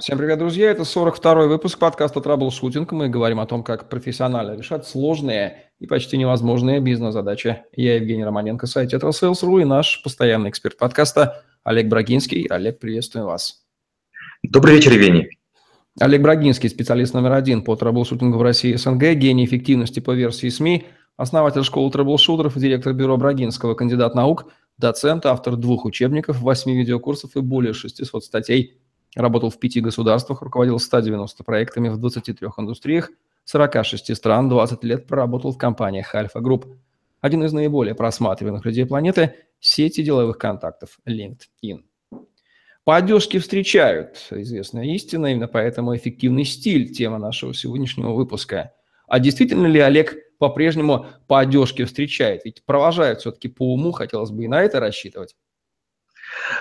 Всем 0.00 0.16
привет, 0.16 0.38
друзья! 0.38 0.70
Это 0.70 0.84
42-й 0.84 1.46
выпуск 1.46 1.78
подкаста 1.78 2.22
«Траблшутинг». 2.22 2.90
Мы 2.92 3.10
говорим 3.10 3.38
о 3.38 3.44
том, 3.44 3.62
как 3.62 3.90
профессионально 3.90 4.56
решать 4.56 4.86
сложные 4.86 5.72
и 5.78 5.86
почти 5.86 6.16
невозможные 6.16 6.80
бизнес-задачи. 6.80 7.64
Я 7.76 7.96
Евгений 7.96 8.24
Романенко, 8.24 8.66
сайт 8.66 8.94
«Этросейлс.ру» 8.94 9.58
и 9.58 9.64
наш 9.64 10.02
постоянный 10.02 10.48
эксперт 10.48 10.78
подкаста 10.78 11.44
Олег 11.64 11.88
Брагинский. 11.88 12.46
Олег, 12.46 12.78
приветствую 12.78 13.26
вас. 13.26 13.62
Добрый 14.42 14.76
вечер, 14.76 14.92
Евгений. 14.92 15.38
Олег 16.00 16.22
Брагинский, 16.22 16.70
специалист 16.70 17.12
номер 17.12 17.32
один 17.32 17.62
по 17.62 17.76
troubleshooting 17.76 18.34
у 18.34 18.38
в 18.38 18.42
России 18.42 18.70
и 18.70 18.76
СНГ, 18.78 19.12
гений 19.16 19.44
эффективности 19.44 20.00
по 20.00 20.12
версии 20.12 20.48
СМИ, 20.48 20.86
основатель 21.18 21.62
школы 21.62 21.90
траблшутеров 21.90 22.56
директор 22.56 22.94
бюро 22.94 23.18
Брагинского, 23.18 23.74
кандидат 23.74 24.14
наук, 24.14 24.50
доцент, 24.78 25.26
автор 25.26 25.56
двух 25.56 25.84
учебников, 25.84 26.40
восьми 26.40 26.74
видеокурсов 26.74 27.36
и 27.36 27.40
более 27.40 27.74
600 27.74 28.24
статей– 28.24 28.78
Работал 29.16 29.50
в 29.50 29.58
пяти 29.58 29.80
государствах, 29.80 30.42
руководил 30.42 30.78
190 30.78 31.42
проектами 31.42 31.88
в 31.88 31.98
23 31.98 32.48
индустриях, 32.58 33.10
46 33.44 34.16
стран, 34.16 34.48
20 34.48 34.84
лет 34.84 35.06
проработал 35.06 35.52
в 35.52 35.58
компаниях 35.58 36.14
Альфа 36.14 36.40
Групп. 36.40 36.66
Один 37.20 37.42
из 37.44 37.52
наиболее 37.52 37.94
просматриваемых 37.94 38.64
людей 38.64 38.86
планеты– 38.86 39.34
сети 39.60 40.02
деловых 40.02 40.38
контактов 40.38 41.00
LinkedIn. 41.06 41.82
По 42.84 42.96
одежке 42.96 43.40
встречают, 43.40 44.28
известная 44.30 44.84
истина, 44.84 45.26
именно 45.26 45.48
поэтому 45.48 45.94
эффективный 45.94 46.44
стиль– 46.44 46.92
тема 46.94 47.18
нашего 47.18 47.52
сегодняшнего 47.52 48.12
выпуска. 48.12 48.72
А 49.06 49.18
действительно 49.18 49.66
ли 49.66 49.80
Олег 49.80 50.16
по-прежнему 50.38 51.06
по 51.26 51.40
одежке 51.40 51.84
встречает? 51.84 52.44
Ведь 52.44 52.64
провожают 52.64 53.20
все-таки 53.20 53.48
по 53.48 53.74
уму, 53.74 53.90
хотелось 53.90 54.30
бы 54.30 54.44
и 54.44 54.48
на 54.48 54.62
это 54.62 54.80
рассчитывать. 54.80 55.34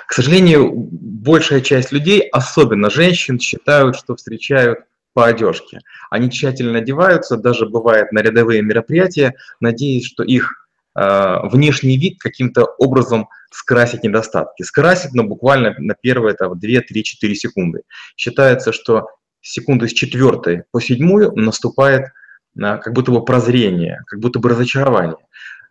К 0.07 0.13
сожалению, 0.13 0.71
большая 0.73 1.61
часть 1.61 1.91
людей, 1.91 2.21
особенно 2.31 2.89
женщин, 2.89 3.39
считают, 3.39 3.95
что 3.95 4.15
встречают 4.15 4.79
по 5.13 5.25
одежке. 5.25 5.79
Они 6.09 6.29
тщательно 6.29 6.79
одеваются, 6.79 7.37
даже 7.37 7.67
бывает 7.67 8.11
на 8.11 8.19
рядовые 8.19 8.61
мероприятия, 8.61 9.33
надеясь, 9.59 10.05
что 10.05 10.23
их 10.23 10.69
э, 10.95 11.35
внешний 11.43 11.97
вид 11.97 12.19
каким-то 12.19 12.65
образом 12.77 13.27
скрасит 13.51 14.03
недостатки. 14.03 14.63
Скрасит, 14.63 15.13
но 15.13 15.23
буквально 15.23 15.75
на 15.79 15.95
первые 15.95 16.35
там, 16.35 16.57
2, 16.57 16.81
3, 16.81 17.03
4 17.03 17.35
секунды. 17.35 17.81
Считается, 18.15 18.71
что 18.71 19.07
секунды 19.41 19.87
с 19.87 19.93
четвертой 19.93 20.63
по 20.71 20.81
седьмую 20.81 21.33
наступает 21.35 22.05
э, 22.05 22.09
как 22.55 22.93
будто 22.93 23.11
бы 23.11 23.25
прозрение, 23.25 24.01
как 24.07 24.19
будто 24.19 24.39
бы 24.39 24.49
разочарование. 24.49 25.17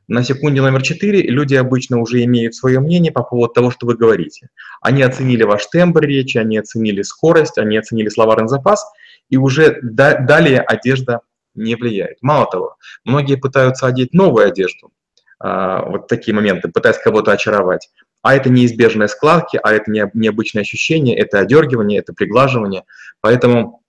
На 0.08 0.24
секунде 0.24 0.62
номер 0.62 0.80
четыре 0.80 1.20
люди 1.20 1.54
обычно 1.54 2.00
уже 2.00 2.24
имеют 2.24 2.54
свое 2.54 2.80
мнение 2.80 3.12
по 3.12 3.22
поводу 3.22 3.52
того, 3.52 3.70
что 3.70 3.86
вы 3.86 3.94
говорите. 3.94 4.48
Они 4.80 5.02
оценили 5.02 5.42
ваш 5.42 5.66
тембр 5.66 6.00
речи, 6.00 6.38
они 6.38 6.56
оценили 6.56 7.02
скорость, 7.02 7.58
они 7.58 7.76
оценили 7.76 8.08
словарный 8.08 8.48
запас, 8.48 8.90
и 9.28 9.36
уже 9.36 9.78
да, 9.82 10.16
далее 10.16 10.60
одежда 10.60 11.20
не 11.54 11.74
влияет. 11.74 12.22
Мало 12.22 12.50
того, 12.50 12.76
многие 13.04 13.36
пытаются 13.36 13.86
одеть 13.86 14.14
новую 14.14 14.46
одежду, 14.46 14.92
а, 15.40 15.84
вот 15.84 16.08
такие 16.08 16.34
моменты, 16.34 16.68
пытаясь 16.68 16.96
кого-то 16.96 17.32
очаровать. 17.32 17.90
А 18.22 18.34
это 18.34 18.48
неизбежные 18.48 19.08
складки, 19.08 19.60
а 19.62 19.72
это 19.74 19.90
не, 19.90 20.10
необычное 20.14 20.62
ощущение, 20.62 21.18
это 21.18 21.38
одергивание, 21.38 21.98
это 21.98 22.14
приглаживание. 22.14 22.84
Поэтому 23.20 23.82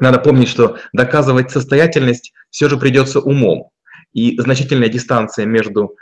надо 0.00 0.18
помнить, 0.18 0.48
что 0.48 0.78
доказывать 0.92 1.52
состоятельность 1.52 2.32
все 2.50 2.68
же 2.68 2.76
придется 2.76 3.20
умом. 3.20 3.70
И 4.14 4.40
значительная 4.40 4.88
дистанция 4.88 5.44
между 5.44 5.96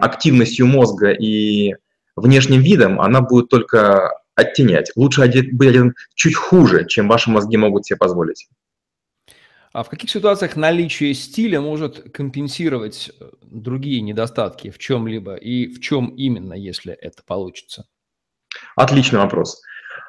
активностью 0.00 0.66
мозга 0.66 1.10
и 1.10 1.74
внешним 2.14 2.60
видом, 2.60 3.00
она 3.00 3.20
будет 3.22 3.48
только 3.48 4.12
оттенять. 4.34 4.92
Лучше 4.94 5.22
одет, 5.22 5.52
быть 5.52 5.70
один 5.70 5.94
чуть 6.14 6.36
хуже, 6.36 6.86
чем 6.86 7.08
ваши 7.08 7.30
мозги 7.30 7.56
могут 7.56 7.86
себе 7.86 7.96
позволить. 7.96 8.48
А 9.72 9.82
в 9.82 9.88
каких 9.88 10.10
ситуациях 10.10 10.56
наличие 10.56 11.12
стиля 11.14 11.60
может 11.60 12.12
компенсировать 12.12 13.10
э, 13.20 13.30
другие 13.42 14.00
недостатки 14.00 14.70
в 14.70 14.78
чем-либо 14.78 15.34
и 15.34 15.66
в 15.66 15.80
чем 15.80 16.06
именно, 16.16 16.54
если 16.54 16.94
это 16.94 17.22
получится? 17.26 17.86
Отличный 18.76 19.18
вопрос. 19.18 19.60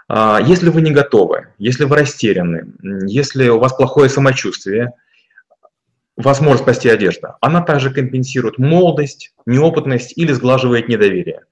А, 0.08 0.40
если 0.42 0.70
вы 0.70 0.82
не 0.82 0.92
готовы, 0.92 1.54
если 1.58 1.84
вы 1.84 1.98
растеряны, 1.98 2.74
если 3.08 3.50
у 3.50 3.60
вас 3.60 3.74
плохое 3.74 4.10
самочувствие– 4.10 4.92
вас 6.24 6.42
может 6.42 6.64
спасти 6.64 6.90
одежда. 6.90 7.38
Она 7.42 7.62
также 7.62 7.94
компенсирует 7.94 8.58
молодость, 8.58 9.34
неопытность 9.46 10.18
или 10.18 10.34
сглаживает 10.34 10.90
недоверие. 10.90 11.46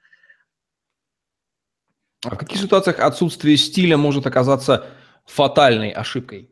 А 2.26 2.36
в 2.36 2.38
каких 2.38 2.60
ситуациях 2.60 3.00
отсутствие 3.00 3.56
стиля 3.58 3.96
может 3.98 4.28
оказаться 4.28 4.86
фатальной 5.26 5.92
ошибкой? 5.92 6.50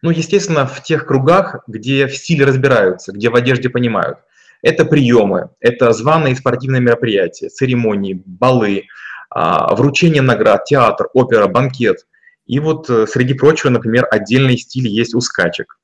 Ну, 0.00 0.10
естественно, 0.10 0.66
в 0.66 0.82
тех 0.82 1.06
кругах, 1.06 1.64
где 1.66 2.06
в 2.06 2.16
стиле 2.16 2.44
разбираются, 2.44 3.12
где 3.12 3.28
в 3.28 3.34
одежде 3.34 3.68
понимают. 3.68 4.18
Это 4.62 4.84
приемы, 4.84 5.50
это 5.60 5.92
званые 5.92 6.36
спортивные 6.36 6.80
мероприятия, 6.80 7.48
церемонии, 7.48 8.22
балы, 8.24 8.86
а, 9.30 9.74
вручение 9.74 10.22
наград, 10.22 10.64
театр, 10.64 11.08
опера, 11.12 11.46
банкет. 11.46 12.06
И 12.46 12.60
вот, 12.60 12.88
э, 12.88 13.06
среди 13.06 13.34
прочего, 13.34 13.70
например, 13.70 14.06
отдельный 14.10 14.56
стиль 14.56 14.88
есть 14.88 15.14
у 15.14 15.20
скачек. 15.20 15.77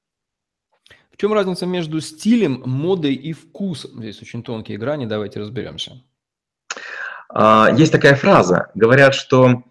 В 1.15 1.17
чем 1.17 1.33
разница 1.33 1.65
между 1.65 2.01
стилем, 2.01 2.63
модой 2.67 3.15
и 3.15 3.33
вкусом? 3.33 4.01
Здесь 4.01 4.21
очень 4.21 4.43
тонкие 4.43 4.79
грани, 4.79 5.07
давайте 5.07 5.39
разберемся. 5.39 6.03
А, 7.29 7.71
есть 7.77 7.93
такая 7.93 8.17
фраза, 8.17 8.73
говорят, 8.75 9.15
что 9.15 9.63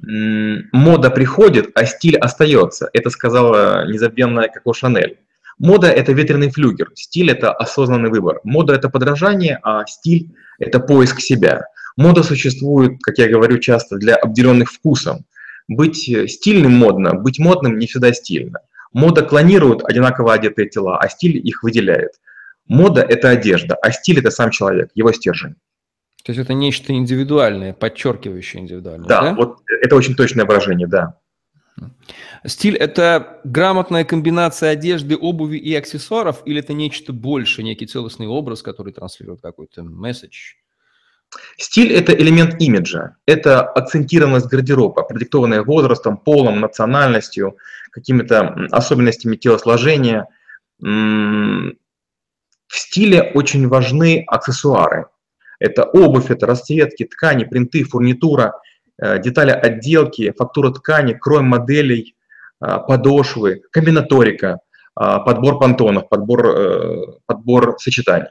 мода 0.00 1.10
приходит, 1.10 1.70
а 1.76 1.84
стиль 1.86 2.16
остается. 2.16 2.90
Это 2.92 3.10
сказала 3.10 3.86
незабвенная 3.86 4.48
Коко 4.48 4.72
Шанель. 4.72 5.18
Мода– 5.56 5.86
это 5.88 6.12
ветреный 6.12 6.50
флюгер, 6.50 6.90
стиль– 6.96 7.30
это 7.32 7.52
осознанный 7.52 8.10
выбор. 8.10 8.40
Мода– 8.42 8.74
это 8.74 8.88
подражание, 8.88 9.60
а 9.62 9.86
стиль– 9.86 10.34
это 10.58 10.80
поиск 10.80 11.20
себя. 11.20 11.66
Мода 11.96 12.24
существует, 12.24 12.98
как 13.02 13.18
я 13.18 13.28
говорю 13.28 13.58
часто, 13.58 13.98
для 13.98 14.16
обделенных 14.16 14.72
вкусом. 14.72 15.26
Быть 15.68 16.10
стильным 16.28 16.72
модно, 16.72 17.14
быть 17.14 17.38
модным 17.38 17.78
не 17.78 17.86
всегда 17.86 18.12
стильно. 18.12 18.58
Мода 18.92 19.22
клонирует 19.22 19.84
одинаково 19.84 20.34
одетые 20.34 20.68
тела, 20.68 20.98
а 20.98 21.08
стиль 21.08 21.36
их 21.36 21.62
выделяет. 21.62 22.12
Мода– 22.66 23.02
это 23.08 23.30
одежда, 23.30 23.74
а 23.74 23.90
стиль– 23.92 24.18
это 24.20 24.30
сам 24.30 24.50
человек, 24.50 24.90
его 24.94 25.12
стержень. 25.12 25.56
То 26.24 26.30
есть 26.30 26.40
это 26.40 26.54
нечто 26.54 26.92
индивидуальное, 26.92 27.72
подчеркивающее 27.72 28.62
индивидуальное, 28.62 29.08
да? 29.08 29.20
Да, 29.22 29.34
вот 29.34 29.58
это 29.66 29.96
очень 29.96 30.14
точное 30.14 30.44
выражение, 30.44 30.86
да. 30.86 31.18
Стиль– 32.46 32.76
это 32.78 33.40
грамотная 33.44 34.04
комбинация 34.04 34.70
одежды, 34.70 35.16
обуви 35.16 35.56
и 35.56 35.74
аксессуаров, 35.74 36.42
или 36.44 36.60
это 36.60 36.72
нечто 36.72 37.12
больше, 37.12 37.62
некий 37.62 37.86
целостный 37.86 38.26
образ, 38.26 38.62
который 38.62 38.92
транслирует 38.92 39.40
какой-то 39.40 39.82
месседж? 39.82 40.54
Стиль– 41.56 41.92
это 41.94 42.12
элемент 42.12 42.60
имиджа, 42.60 43.16
это 43.26 43.62
акцентированность 43.62 44.46
гардероба, 44.46 45.02
продиктованная 45.02 45.62
возрастом, 45.62 46.16
полом, 46.16 46.60
национальностью, 46.60 47.56
какими-то 47.90 48.66
особенностями 48.70 49.36
телосложения. 49.36 50.26
В 50.80 51.72
стиле 52.70 53.22
очень 53.34 53.68
важны 53.68 54.24
аксессуары. 54.26 55.06
Это 55.58 55.84
обувь, 55.84 56.30
это 56.30 56.46
расцветки, 56.46 57.04
ткани, 57.04 57.44
принты, 57.44 57.84
фурнитура, 57.84 58.54
э, 59.00 59.20
детали 59.20 59.50
отделки, 59.50 60.32
фактура 60.36 60.70
ткани, 60.70 61.12
крой 61.12 61.42
моделей, 61.42 62.16
э, 62.60 62.78
подошвы, 62.88 63.62
комбинаторика, 63.70 64.58
э, 65.00 65.18
подбор 65.24 65.60
понтонов, 65.60 66.08
подбор, 66.08 67.20
подбор 67.26 67.76
сочетаний. 67.78 68.30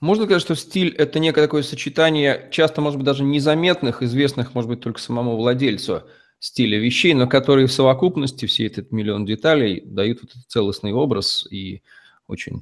Можно 0.00 0.24
сказать, 0.24 0.42
что 0.42 0.54
стиль– 0.54 0.94
это 0.98 1.18
некое 1.18 1.42
такое 1.42 1.62
сочетание, 1.62 2.48
часто, 2.50 2.80
может 2.80 2.98
быть, 2.98 3.06
даже 3.06 3.24
незаметных, 3.24 4.02
известных, 4.02 4.54
может 4.54 4.68
быть, 4.68 4.80
только 4.80 5.00
самому 5.00 5.36
владельцу 5.36 6.04
стиля 6.38 6.78
вещей, 6.78 7.14
но 7.14 7.26
которые 7.26 7.66
в 7.66 7.72
совокупности, 7.72 8.44
все 8.44 8.66
этот 8.66 8.92
миллион 8.92 9.24
деталей, 9.24 9.80
дают 9.84 10.20
вот 10.20 10.32
этот 10.32 10.44
целостный 10.48 10.92
образ 10.92 11.46
и 11.50 11.82
очень 12.26 12.60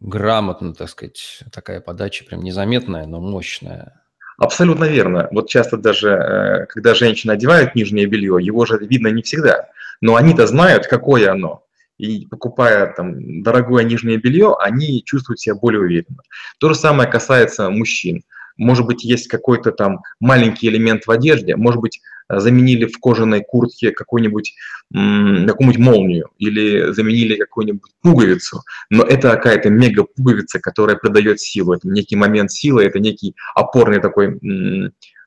грамотно, 0.00 0.74
так 0.74 0.88
сказать, 0.88 1.42
такая 1.52 1.80
подача 1.80 2.24
прям 2.24 2.42
незаметная, 2.42 3.06
но 3.06 3.20
мощная. 3.20 4.02
Абсолютно 4.38 4.84
верно. 4.84 5.28
Вот 5.30 5.48
часто 5.48 5.76
даже, 5.76 6.10
э, 6.10 6.66
когда 6.66 6.94
женщины 6.94 7.32
одевают 7.32 7.74
нижнее 7.74 8.06
белье, 8.06 8.38
его 8.40 8.64
же 8.64 8.78
видно 8.78 9.08
не 9.08 9.22
всегда. 9.22 9.70
Но 10.00 10.16
они-то 10.16 10.46
знают, 10.46 10.86
какое 10.86 11.30
оно 11.32 11.65
и 11.98 12.26
покупая 12.26 12.92
там 12.92 13.42
дорогое 13.42 13.84
нижнее 13.84 14.18
белье, 14.18 14.56
они 14.58 15.02
чувствуют 15.04 15.40
себя 15.40 15.54
более 15.54 15.80
уверенно. 15.80 16.22
То 16.58 16.70
же 16.70 16.74
самое 16.74 17.08
касается 17.08 17.70
мужчин. 17.70 18.22
Может 18.56 18.86
быть, 18.86 19.04
есть 19.04 19.28
какой-то 19.28 19.70
там 19.72 20.00
маленький 20.18 20.68
элемент 20.68 21.06
в 21.06 21.10
одежде, 21.10 21.56
может 21.56 21.80
быть, 21.80 22.00
э, 22.28 22.38
заменили 22.38 22.86
в 22.86 22.98
кожаной 22.98 23.42
куртке 23.46 23.90
какую-нибудь 23.90 24.54
какую-нибудь 24.92 25.78
молнию 25.78 26.30
или 26.38 26.92
заменили 26.92 27.34
какую-нибудь 27.34 27.90
пуговицу, 28.02 28.62
но 28.88 29.02
это 29.02 29.30
какая-то 29.32 29.68
мега 29.68 30.04
пуговица, 30.04 30.60
которая 30.60 30.94
придает 30.96 31.40
силу, 31.40 31.74
это 31.74 31.88
некий 31.88 32.14
момент 32.14 32.52
силы, 32.52 32.84
это 32.84 33.00
некий 33.00 33.34
опорный 33.56 34.00
такой 34.00 34.38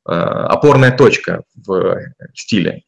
опорная 0.06 0.96
точка 0.96 1.44
в 1.56 2.00
стиле. 2.34 2.84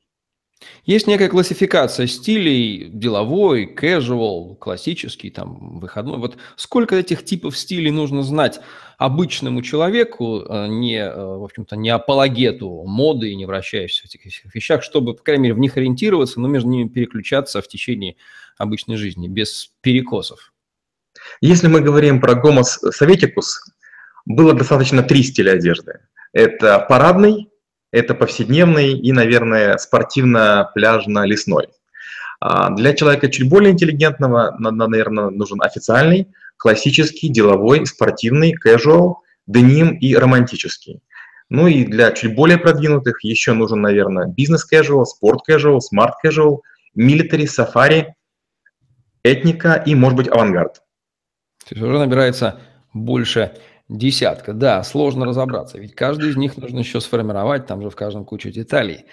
Есть 0.86 1.06
некая 1.06 1.30
классификация 1.30 2.08
стилей, 2.08 2.90
деловой, 2.90 3.72
casual, 3.72 4.56
классический, 4.56 5.30
там, 5.30 5.80
выходной. 5.80 6.18
Вот 6.18 6.38
сколько 6.56 6.96
этих 6.96 7.24
типов 7.24 7.56
стилей 7.56 7.92
нужно 7.92 8.24
знать 8.24 8.60
обычному 8.98 9.62
человеку, 9.62 10.40
э, 10.42 10.68
не, 10.68 10.98
э, 10.98 11.16
в 11.16 11.44
общем-то, 11.44 11.76
не 11.76 11.90
апологету 11.90 12.84
моды 12.86 13.32
и 13.32 13.36
не 13.36 13.46
вращающихся 13.46 14.04
в 14.04 14.06
этих 14.06 14.56
вещах, 14.56 14.82
чтобы, 14.82 15.14
по 15.14 15.24
крайней 15.24 15.44
мере, 15.44 15.54
в 15.54 15.60
них 15.60 15.78
ориентироваться, 15.78 16.40
но 16.40 16.48
между 16.48 16.70
ними 16.70 16.88
переключаться 16.88 17.62
в 17.62 17.68
течение 17.68 18.16
обычной 18.58 18.96
жизни, 18.96 19.28
без 19.28 19.72
перекосов? 19.82 20.52
Если 21.42 21.68
мы 21.68 21.82
говорим 21.82 22.20
про 22.20 22.34
гомос 22.34 22.80
советикус, 22.92 23.64
было 24.26 24.54
достаточно 24.54 25.04
три 25.04 25.22
стиля 25.22 25.52
одежды. 25.52 26.00
Это 26.34 26.80
парадный, 26.80 27.51
это 27.92 28.14
повседневный 28.14 28.94
и, 28.94 29.12
наверное, 29.12 29.78
спортивно-пляжно-лесной. 29.78 31.68
А, 32.40 32.72
для 32.72 32.94
человека 32.94 33.30
чуть 33.30 33.50
более 33.50 33.72
интеллигентного, 33.72 34.56
наверное, 34.60 35.30
нужен 35.30 35.62
официальный, 35.62 36.28
классический, 36.58 37.30
деловой, 37.30 37.86
спортивный, 37.86 38.56
casual, 38.56 39.16
деним 39.46 39.96
и 39.96 40.16
романтический. 40.16 41.02
Ну 41.50 41.68
и 41.68 41.84
для 41.84 42.12
чуть 42.12 42.34
более 42.34 42.58
продвинутых 42.58 43.24
еще 43.24 43.54
нужен, 43.54 43.82
наверное, 43.82 44.26
business-casual, 44.28 45.04
sport-casual, 45.06 45.80
smart-casual, 45.82 46.60
military, 46.98 47.46
сафари, 47.46 48.16
этника 49.24 49.74
и, 49.86 49.94
может 49.94 50.18
быть, 50.18 50.28
авангард. 50.30 50.76
То 51.68 51.76
есть 51.76 51.82
уже 51.82 52.00
набирается 52.00 52.60
больше 52.94 53.54
Десятка, 53.92 54.54
да, 54.54 54.86
сложно 54.86 55.26
разобраться, 55.26 55.78
ведь 55.78 55.96
каждый 55.96 56.30
из 56.30 56.38
них 56.38 56.56
нужно 56.56 56.80
еще 56.80 57.02
сформировать, 57.02 57.68
там 57.68 57.82
же 57.82 57.90
в 57.90 57.96
каждом 57.98 58.24
кучу 58.24 58.50
деталей. 58.50 59.04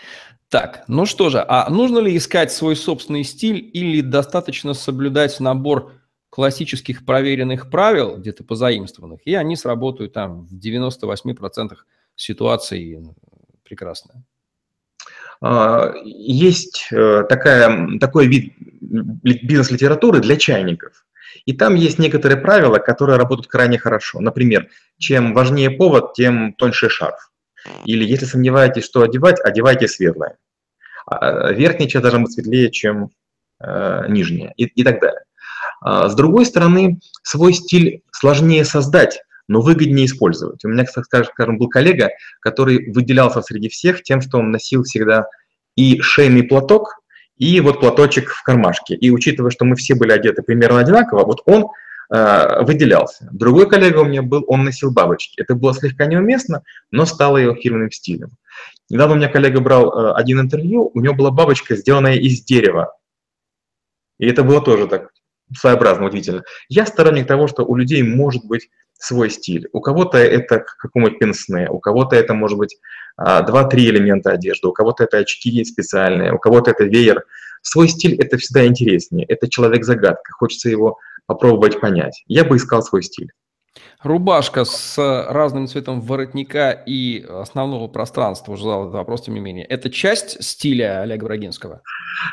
Так, 0.49 0.85
ну 0.87 1.05
что 1.05 1.31
же, 1.31 1.45
а 1.47 1.69
нужно 1.69 1.99
ли 1.99 2.17
искать 2.17 2.53
свой 2.53 2.77
собственный 2.77 3.25
стиль 3.25 3.69
или 3.75 4.03
достаточно 4.03 4.75
соблюдать 4.75 5.41
набор 5.41 5.95
классических 6.31 7.05
проверенных 7.05 7.71
правил, 7.71 8.19
где-то 8.19 8.45
позаимствованных, 8.45 9.21
и 9.25 9.35
они 9.35 9.57
сработают 9.57 10.13
там 10.13 10.47
в 10.47 10.55
98% 10.55 11.75
ситуаций 12.15 13.01
прекрасно? 13.65 14.23
А, 15.41 15.93
есть 16.05 16.87
э, 16.93 17.25
такая, 17.29 17.99
такой 17.99 18.29
вид 18.29 18.53
бизнес-литературы 18.81 20.21
для 20.21 20.37
чайников– 20.37 21.05
и 21.45 21.53
там 21.53 21.75
есть 21.75 21.99
некоторые 21.99 22.39
правила, 22.39 22.79
которые 22.79 23.19
работают 23.19 23.49
крайне 23.49 23.79
хорошо. 23.79 24.21
Например, 24.21 24.69
чем 24.99 25.35
важнее 25.35 25.71
повод, 25.71 26.15
тем 26.15 26.53
тоньше 26.55 26.89
шарф. 26.89 27.31
Или 27.85 28.05
если 28.05 28.25
сомневаетесь, 28.25 28.85
что 28.85 29.03
одевать, 29.03 29.41
одевайте 29.41 29.89
светлое. 29.89 30.37
А 31.07 31.53
верхняя 31.53 31.89
часть 31.89 32.03
должна 32.03 32.21
быть 32.21 32.33
светлее, 32.33 32.71
чем 32.71 33.11
э, 33.61 34.05
нижняя 34.09 34.53
и, 34.57 34.65
и 34.65 34.85
так 34.85 35.01
далее. 35.01 35.23
А, 35.81 36.09
с 36.09 36.15
другой 36.15 36.47
стороны, 36.47 37.01
свой 37.23 37.53
стиль 37.53 38.03
сложнее 38.11 38.65
создать, 38.65 39.23
но 39.49 39.61
выгоднее 39.61 40.07
использовать. 40.07 40.65
У 40.65 40.69
меня, 40.69 40.85
скажем, 40.87 41.59
был 41.59 41.69
коллега, 41.69 42.11
который 42.41 42.91
выделялся 42.93 43.43
среди 43.43 43.69
всех 43.69 44.03
тем, 44.03 44.21
что 44.21 44.39
он 44.39 44.51
носил 44.51 44.83
всегда 44.83 45.27
и 45.77 46.01
шейный 46.01 46.43
платок, 46.43 46.97
и 47.39 47.61
вот 47.61 47.81
платочек 47.81 48.31
в 48.31 48.43
кармашке. 48.43 48.95
И 48.95 49.11
учитывая, 49.11 49.51
что 49.51 49.65
мы 49.65 49.77
все 49.77 49.95
были 49.95 50.13
одеты 50.13 50.43
примерно 50.43 50.81
одинаково, 50.81 51.25
вот 51.25 51.43
он 51.47 51.69
э, 52.13 52.63
выделялся. 52.63 53.29
Другой 53.33 53.69
коллега 53.69 54.01
у 54.01 54.05
меня 54.05 54.23
был, 54.23 54.45
он 54.49 54.65
носил 54.65 54.93
бабочки. 54.93 55.41
Это 55.41 55.55
было 55.55 55.75
слегка 55.75 56.07
неуместно, 56.07 56.63
но 56.91 57.07
стало 57.07 57.39
его 57.39 57.55
фирменным 57.55 57.91
стилем. 57.91 58.31
Недавно 58.91 59.15
у 59.15 59.19
меня 59.19 59.29
коллега 59.29 59.61
брал 59.61 59.91
э, 59.91 60.13
один 60.15 60.41
интервью, 60.41 60.91
у 60.93 61.01
него 61.01 61.15
была 61.15 61.31
бабочка, 61.31 61.77
сделанная 61.77 62.17
из 62.17 62.43
дерева. 62.43 62.95
И 64.19 64.27
это 64.27 64.43
было 64.43 64.61
тоже 64.61 64.87
так 64.89 65.11
своеобразно, 65.57 66.07
удивительно. 66.07 66.43
Я 66.69 66.87
сторонник 66.87 67.27
того, 67.27 67.47
что 67.47 67.65
у 67.65 67.77
людей 67.77 68.03
может 68.03 68.45
быть 68.45 68.69
свой 68.99 69.31
стиль. 69.31 69.69
У 69.73 69.81
кого-то 69.81 70.19
это 70.19 70.59
какому-нибудь 70.59 71.19
пенсне, 71.19 71.69
у 71.71 71.79
кого-то 71.79 72.17
это 72.17 72.35
может 72.35 72.59
быть 72.59 72.77
а, 73.17 73.43
два-три 73.43 73.89
элемента 73.89 74.33
одежды, 74.33 74.69
у 74.69 74.73
кого-то 74.73 75.05
это 75.05 75.19
очки 75.19 75.65
специальные, 75.65 76.35
у 76.35 76.39
кого-то 76.39 76.73
это 76.73 76.85
веер. 76.85 77.25
Свой 77.63 77.89
стиль– 77.89 78.15
это 78.21 78.37
всегда 78.39 78.67
интереснее, 78.67 79.25
это 79.27 79.49
человек-загадка, 79.49 80.33
хочется 80.33 80.69
его 80.69 80.99
попробовать 81.27 81.81
понять. 81.81 82.23
Я 82.27 82.45
бы 82.45 82.57
искал 82.57 82.83
свой 82.83 83.03
стиль. 83.03 83.31
Рубашка 84.03 84.65
с 84.65 84.97
разным 85.29 85.67
цветом 85.67 86.01
воротника 86.01 86.71
и 86.71 87.25
основного 87.29 87.89
пространства, 87.89 88.53
уже 88.53 88.63
задал 88.63 88.83
этот 88.85 88.95
вопрос, 88.95 89.23
тем 89.23 89.35
не 89.35 89.41
менее. 89.41 89.65
Это 89.65 89.91
часть 89.91 90.43
стиля 90.43 91.03
Олега 91.03 91.27
Брагинского? 91.27 91.83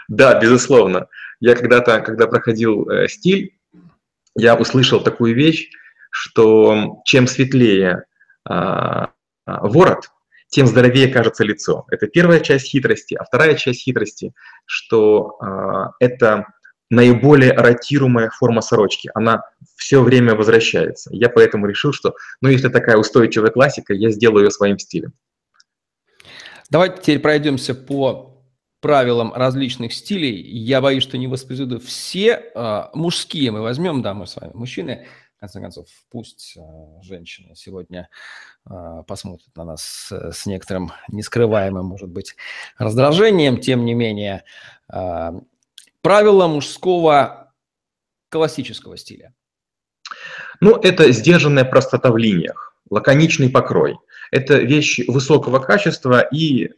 Да, 0.07 0.39
безусловно. 0.39 1.07
Я 1.39 1.55
когда-то, 1.55 1.99
когда 2.01 2.27
проходил 2.27 2.89
э, 2.89 3.07
стиль, 3.07 3.55
я 4.35 4.55
услышал 4.55 5.01
такую 5.01 5.35
вещь, 5.35 5.69
что 6.15 7.01
чем 7.03 7.27
светлее 7.27 8.05
э, 8.49 9.05
ворот, 9.45 10.09
тем 10.47 10.65
здоровее 10.65 11.09
кажется 11.09 11.43
лицо. 11.43 11.85
Это 11.91 12.07
первая 12.07 12.39
часть 12.39 12.67
хитрости. 12.67 13.15
А 13.15 13.25
вторая 13.25 13.55
часть 13.55 13.81
хитрости, 13.81 14.31
что 14.65 15.37
э, 15.41 16.05
это 16.05 16.45
наиболее 16.89 17.51
ротируемая 17.51 18.29
форма 18.29 18.61
сорочки. 18.61 19.11
Она 19.13 19.41
все 19.75 20.01
время 20.01 20.35
возвращается. 20.35 21.09
Я 21.13 21.27
поэтому 21.27 21.67
решил, 21.67 21.91
что, 21.91 22.15
ну, 22.39 22.47
если 22.47 22.69
такая 22.69 22.95
устойчивая 22.95 23.49
классика, 23.49 23.93
я 23.93 24.09
сделаю 24.09 24.45
ее 24.45 24.51
своим 24.51 24.79
стилем. 24.79 25.11
Давайте 26.69 27.01
теперь 27.01 27.19
пройдемся 27.19 27.75
по 27.75 28.41
правилам 28.79 29.33
различных 29.33 29.93
стилей. 29.93 30.41
Я 30.41 30.79
боюсь, 30.79 31.03
что 31.03 31.17
не 31.17 31.27
воспроизведу 31.27 31.81
все. 31.81 32.51
Э, 32.55 32.83
мужские 32.93 33.51
мы 33.51 33.61
возьмем, 33.61 34.01
да, 34.01 34.13
мы 34.13 34.27
с 34.27 34.37
вами 34.37 34.51
мужчины 34.53 35.07
конце 35.39 35.61
концов, 35.61 35.87
пусть 36.09 36.57
а, 36.57 37.01
женщина 37.01 37.55
сегодня 37.55 38.09
а, 38.65 39.03
посмотрит 39.03 39.55
на 39.55 39.63
нас 39.63 40.11
с, 40.11 40.45
некоторым 40.45 40.91
нескрываемым, 41.09 41.85
может 41.85 42.09
быть, 42.09 42.35
раздражением, 42.77 43.59
тем 43.59 43.85
не 43.85 43.93
менее, 43.93 44.43
а, 44.87 45.33
правила 46.01 46.47
мужского 46.47 47.53
классического 48.29 48.97
стиля. 48.97 49.33
Ну, 50.61 50.75
это 50.75 51.11
сдержанная 51.11 51.65
простота 51.65 52.11
в 52.11 52.17
линиях, 52.17 52.75
лаконичный 52.89 53.49
покрой. 53.49 53.97
Это 54.31 54.57
вещи 54.57 55.03
высокого 55.07 55.59
качества 55.59 56.21
и 56.21 56.71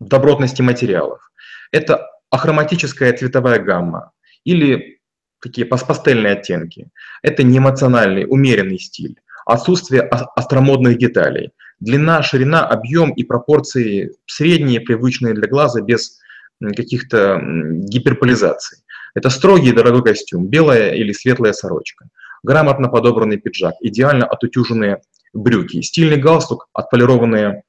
добротности 0.00 0.62
материалов. 0.62 1.30
Это 1.70 2.08
ахроматическая 2.30 3.12
цветовая 3.12 3.58
гамма 3.58 4.12
или 4.44 5.01
такие 5.42 5.66
пастельные 5.66 6.34
оттенки. 6.34 6.88
Это 7.22 7.42
не 7.42 7.58
эмоциональный, 7.58 8.26
умеренный 8.28 8.78
стиль. 8.78 9.20
Отсутствие 9.44 10.02
остромодных 10.02 10.98
деталей. 10.98 11.50
Длина, 11.80 12.22
ширина, 12.22 12.66
объем 12.66 13.10
и 13.12 13.24
пропорции 13.24 14.12
средние, 14.26 14.80
привычные 14.80 15.34
для 15.34 15.48
глаза, 15.48 15.80
без 15.80 16.20
каких-то 16.60 17.40
гиперполизаций. 17.42 18.78
Это 19.14 19.30
строгий 19.30 19.72
дорогой 19.72 20.04
костюм, 20.04 20.46
белая 20.46 20.94
или 20.94 21.12
светлая 21.12 21.52
сорочка, 21.52 22.06
грамотно 22.44 22.88
подобранный 22.88 23.36
пиджак, 23.36 23.74
идеально 23.80 24.26
отутюженные 24.26 25.02
брюки, 25.34 25.82
стильный 25.82 26.18
галстук, 26.18 26.68
отполированные 26.72 27.64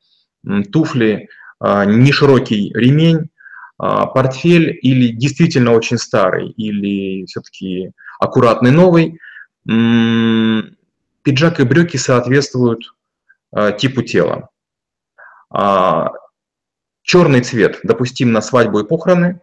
туфли, 0.72 1.28
а, 1.60 1.86
неширокий 1.86 2.72
ремень, 2.74 3.30
портфель 3.84 4.80
или 4.82 5.12
действительно 5.12 5.72
очень 5.72 5.98
старый, 5.98 6.52
или 6.52 7.26
все-таки 7.26 7.92
аккуратный 8.20 8.72
новый, 8.72 9.20
пиджак 9.66 11.60
и 11.60 11.64
брюки 11.64 11.98
соответствуют 11.98 12.96
а, 13.52 13.72
типу 13.74 14.02
тела. 14.02 14.50
А, 15.50 16.12
черный 17.02 17.42
цвет 17.42 17.80
допустим 17.84 18.32
на 18.32 18.42
свадьбу 18.42 18.80
и 18.80 18.88
похороны, 18.88 19.42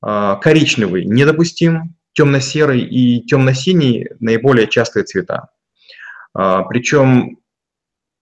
коричневый 0.00 1.04
недопустим, 1.04 1.96
темно-серый 2.12 2.82
и 2.82 3.20
темно-синий 3.26 4.08
наиболее 4.20 4.68
частые 4.68 5.04
цвета. 5.04 5.48
Причем 6.32 7.38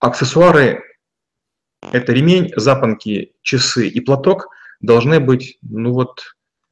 аксессуары– 0.01 0.83
это 1.93 2.15
ремень, 2.15 2.51
запонки, 2.57 3.35
часы 3.43 3.89
и 3.89 4.01
платок– 4.01 4.49
должны 4.81 5.21
быть, 5.21 5.59
ну 5.63 5.93
вот, 5.93 6.23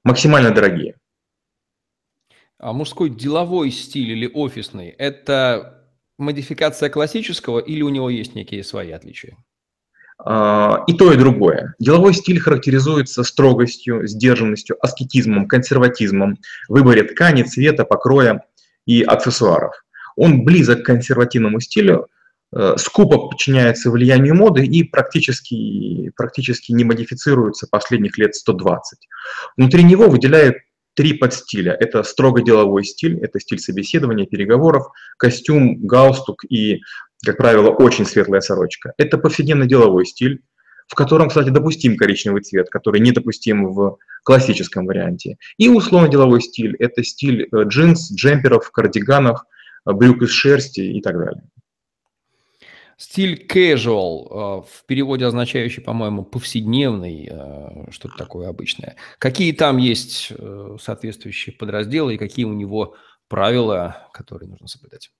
максимально 0.02 0.50
дорогие. 0.50 0.96
А 2.58 2.72
мужской 2.72 3.10
деловой 3.10 3.70
стиль 3.70 4.12
или 4.12 4.30
офисный– 4.32 4.88
это 4.98 5.84
модификация 6.18 6.88
классического 6.88 7.58
или 7.58 7.82
у 7.82 7.88
него 7.88 8.10
есть 8.10 8.34
некие 8.34 8.62
свои 8.64 8.90
отличия? 8.92 9.36
А, 10.18 10.84
и 10.86 10.94
то, 10.94 11.12
и 11.12 11.16
другое. 11.16 11.74
Деловой 11.78 12.14
стиль 12.14 12.38
характеризуется 12.38 13.24
строгостью, 13.24 14.06
сдержанностью, 14.06 14.76
аскетизмом, 14.80 15.48
консерватизмом, 15.48 16.38
выборе 16.68 17.02
ткани, 17.02 17.42
цвета, 17.42 17.84
покроя 17.84 18.44
и 18.86 19.02
аксессуаров. 19.02 19.74
Он 20.16 20.44
близок 20.44 20.82
к 20.82 20.86
консервативному 20.86 21.58
стилю, 21.60 22.08
скупо 22.76 23.28
подчиняется 23.28 23.90
влиянию 23.90 24.34
моды 24.34 24.64
и 24.64 24.84
практически, 24.84 26.12
практически 26.16 26.72
не 26.72 26.84
модифицируется 26.84 27.66
последних 27.70 28.18
лет 28.18 28.34
120. 28.34 28.98
Внутри 29.56 29.82
него 29.82 30.08
выделяют 30.08 30.56
три 30.94 31.14
подстиля. 31.14 31.76
Это 31.78 32.02
строго 32.02 32.42
деловой 32.42 32.84
стиль, 32.84 33.18
это 33.20 33.40
стиль 33.40 33.58
собеседования, 33.58 34.26
переговоров, 34.26 34.86
костюм, 35.18 35.84
галстук 35.86 36.44
и, 36.48 36.80
как 37.24 37.36
правило, 37.36 37.70
очень 37.70 38.06
светлая 38.06 38.40
сорочка. 38.40 38.94
Это 38.96 39.18
повседневно 39.18 39.66
деловой 39.66 40.06
стиль, 40.06 40.40
в 40.86 40.94
котором, 40.94 41.28
кстати, 41.28 41.48
допустим 41.48 41.96
коричневый 41.96 42.42
цвет, 42.42 42.68
который 42.70 43.00
недопустим 43.00 43.72
в 43.72 43.98
классическом 44.22 44.86
варианте. 44.86 45.36
И 45.58 45.68
условно-деловой 45.68 46.40
стиль– 46.40 46.76
это 46.78 47.02
стиль 47.02 47.48
э, 47.50 47.62
джинс, 47.64 48.12
джемперов, 48.12 48.70
кардиганов, 48.70 49.40
э, 49.86 49.92
брюк 49.92 50.22
из 50.22 50.30
шерсти 50.30 50.80
и 50.80 51.00
так 51.00 51.18
далее. 51.18 51.42
Стиль 52.96 53.46
casual, 53.46 54.26
э, 54.28 54.62
в 54.70 54.86
переводе 54.86 55.26
означающий, 55.26 55.82
по-моему, 55.82 56.24
повседневный, 56.24 57.30
что-то 57.90 58.16
такое 58.16 58.48
обычное. 58.48 58.96
Какие 59.18 59.52
там 59.52 59.78
есть 59.78 60.32
соответствующие 60.80 61.54
подразделы 61.54 62.14
и 62.14 62.18
какие 62.18 62.44
у 62.44 62.52
него 62.52 62.96
правила, 63.28 64.08
которые 64.12 64.48
нужно 64.48 64.68
соблюдать? 64.68 65.10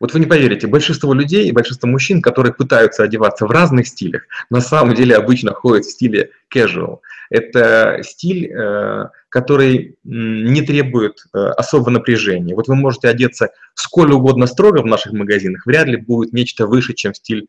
Вот 0.00 0.12
вы 0.12 0.20
не 0.20 0.26
поверите, 0.26 0.66
большинство 0.66 1.12
людей, 1.14 1.50
большинство 1.52 1.88
мужчин, 1.88 2.22
которые 2.22 2.54
пытаются 2.54 3.02
одеваться 3.02 3.46
в 3.46 3.50
разных 3.50 3.88
стилях, 3.88 4.22
на 4.50 4.60
самом 4.60 4.94
деле 4.94 5.16
обычно 5.16 5.52
ходят 5.52 5.84
в 5.84 5.90
стиле 5.90 6.30
casual. 6.54 7.00
Это 7.30 8.00
стиль, 8.02 8.50
э, 8.50 9.08
который 9.28 9.98
не 10.04 10.62
требует 10.62 11.24
э, 11.34 11.38
особого 11.38 11.90
напряжения. 11.90 12.54
Вот 12.54 12.68
вы 12.68 12.76
можете 12.76 13.08
одеться 13.08 13.50
сколь 13.74 14.12
угодно 14.12 14.46
строго 14.46 14.82
в 14.82 14.86
наших 14.86 15.12
магазинах, 15.12 15.66
вряд 15.66 15.88
ли 15.88 15.96
будет 15.96 16.32
нечто 16.32 16.66
выше, 16.66 16.94
чем 16.94 17.12
стиль, 17.12 17.48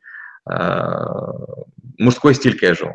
э, 0.50 0.56
мужской 1.98 2.34
стиль 2.34 2.60
casual. 2.62 2.94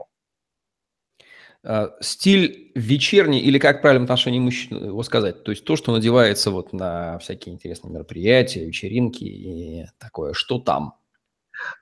А, 1.65 1.95
стиль 2.01 2.71
вечерний 2.75 3.41
или 3.41 3.59
как 3.59 3.81
правильно 3.81 4.03
в 4.03 4.05
отношении 4.05 4.39
мужчин 4.39 4.85
его 4.85 5.03
сказать? 5.03 5.45
То 5.45 5.51
есть 5.51 5.65
то, 5.65 5.77
что 5.77 5.93
надевается 5.93 6.51
вот 6.51 6.73
на 6.73 7.19
всякие 7.19 7.55
интересные 7.55 7.93
мероприятия, 7.93 8.67
вечеринки 8.67 9.25
и 9.25 9.87
такое. 9.99 10.35
Что 10.35 10.59
там? 10.59 10.95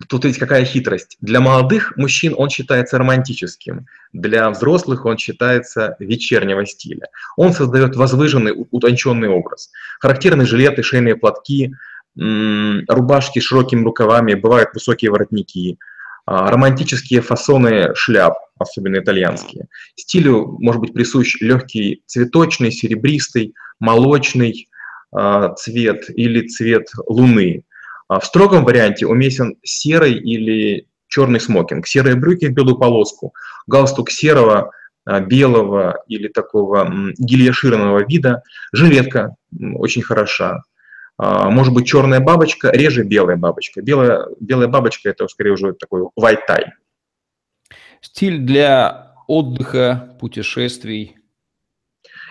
Тут 0.08 0.24
есть 0.24 0.38
какая 0.38 0.64
хитрость. 0.64 1.16
Для 1.20 1.40
молодых 1.40 1.96
мужчин 1.96 2.34
он 2.36 2.50
считается 2.50 2.98
романтическим, 2.98 3.86
для 4.12 4.48
взрослых 4.50 5.04
он 5.04 5.18
считается 5.18 5.96
вечернего 5.98 6.64
стиля. 6.66 7.08
Он 7.36 7.52
создает 7.52 7.96
возвышенный, 7.96 8.52
утонченный 8.70 9.28
образ. 9.28 9.70
Характерны 9.98 10.44
жилеты, 10.44 10.82
шейные 10.82 11.16
платки, 11.16 11.74
рубашки 12.14 13.40
с 13.40 13.44
широкими 13.44 13.82
рукавами, 13.82 14.34
бывают 14.34 14.70
высокие 14.74 15.10
воротники– 15.10 15.78
романтические 16.26 17.20
фасоны 17.20 17.94
шляп, 17.94 18.34
особенно 18.58 18.98
итальянские. 18.98 19.68
Стилю 19.96 20.56
может 20.60 20.80
быть 20.80 20.94
присущ 20.94 21.40
легкий 21.40 22.02
цветочный, 22.06 22.70
серебристый, 22.70 23.54
молочный 23.80 24.68
а, 25.12 25.52
цвет 25.54 26.08
или 26.08 26.46
цвет 26.48 26.88
луны. 27.06 27.64
А, 28.08 28.20
в 28.20 28.24
строгом 28.24 28.64
варианте 28.64 29.06
уместен 29.06 29.56
серый 29.62 30.14
или 30.14 30.86
черный 31.08 31.40
смокинг, 31.40 31.86
серые 31.86 32.16
брюки 32.16 32.46
в 32.46 32.52
белую 32.52 32.76
полоску, 32.76 33.34
галстук 33.66 34.10
серого, 34.10 34.70
белого 35.26 35.98
или 36.06 36.28
такого 36.28 36.88
гильяшированного 37.18 38.06
вида, 38.06 38.42
жилетка 38.72 39.34
очень 39.74 40.02
хороша, 40.02 40.50
а, 40.52 40.62
может 41.22 41.72
быть, 41.72 41.86
черная 41.86 42.18
бабочка, 42.20 42.70
реже 42.72 43.04
белая 43.04 43.36
бабочка. 43.36 43.80
Белая, 43.80 44.26
белая 44.40 44.66
бабочка– 44.66 45.08
это 45.10 45.28
скорее 45.28 45.52
уже 45.52 45.72
такой 45.72 46.08
white 46.18 46.40
tie. 46.48 46.66
Стиль 48.00 48.38
для 48.38 49.14
отдыха, 49.28 50.16
путешествий. 50.20 51.16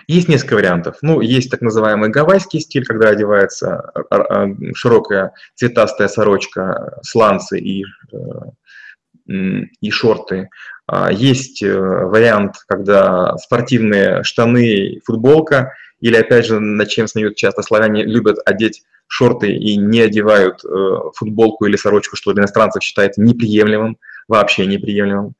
Есть 0.08 0.28
несколько 0.28 0.54
вариантов. 0.54 0.98
Ну, 1.00 1.22
есть 1.22 1.50
так 1.50 1.62
называемый 1.62 2.10
гавайский 2.10 2.60
стиль, 2.60 2.84
когда 2.84 3.08
одевается 3.08 3.92
а, 4.10 4.16
а, 4.16 4.48
широкая 4.74 5.32
цветастая 5.54 6.08
сорочка, 6.08 6.98
сланцы 7.02 7.58
и, 7.58 7.84
э, 8.12 9.62
и 9.80 9.90
шорты. 9.90 10.50
Есть 11.12 11.62
э, 11.62 11.78
вариант, 11.78 12.56
когда 12.66 13.38
спортивные 13.38 14.22
штаны, 14.22 15.00
футболка– 15.06 15.72
или, 16.02 16.16
опять 16.16 16.46
же, 16.46 16.58
над 16.58 16.88
чем 16.88 17.06
смеют 17.06 17.36
часто 17.36 17.62
славяне, 17.62 18.04
любят 18.04 18.36
одеть 18.44 18.82
шорты 19.06 19.52
и 19.52 19.76
не 19.76 20.00
одевают 20.00 20.64
э, 20.64 20.68
футболку 21.14 21.64
или 21.64 21.76
сорочку, 21.76 22.16
что 22.16 22.32
для 22.32 22.42
иностранцев 22.42 22.82
считается 22.82 23.22
неприемлемым, 23.22 23.98
вообще 24.26 24.66
неприемлемым. 24.66 25.34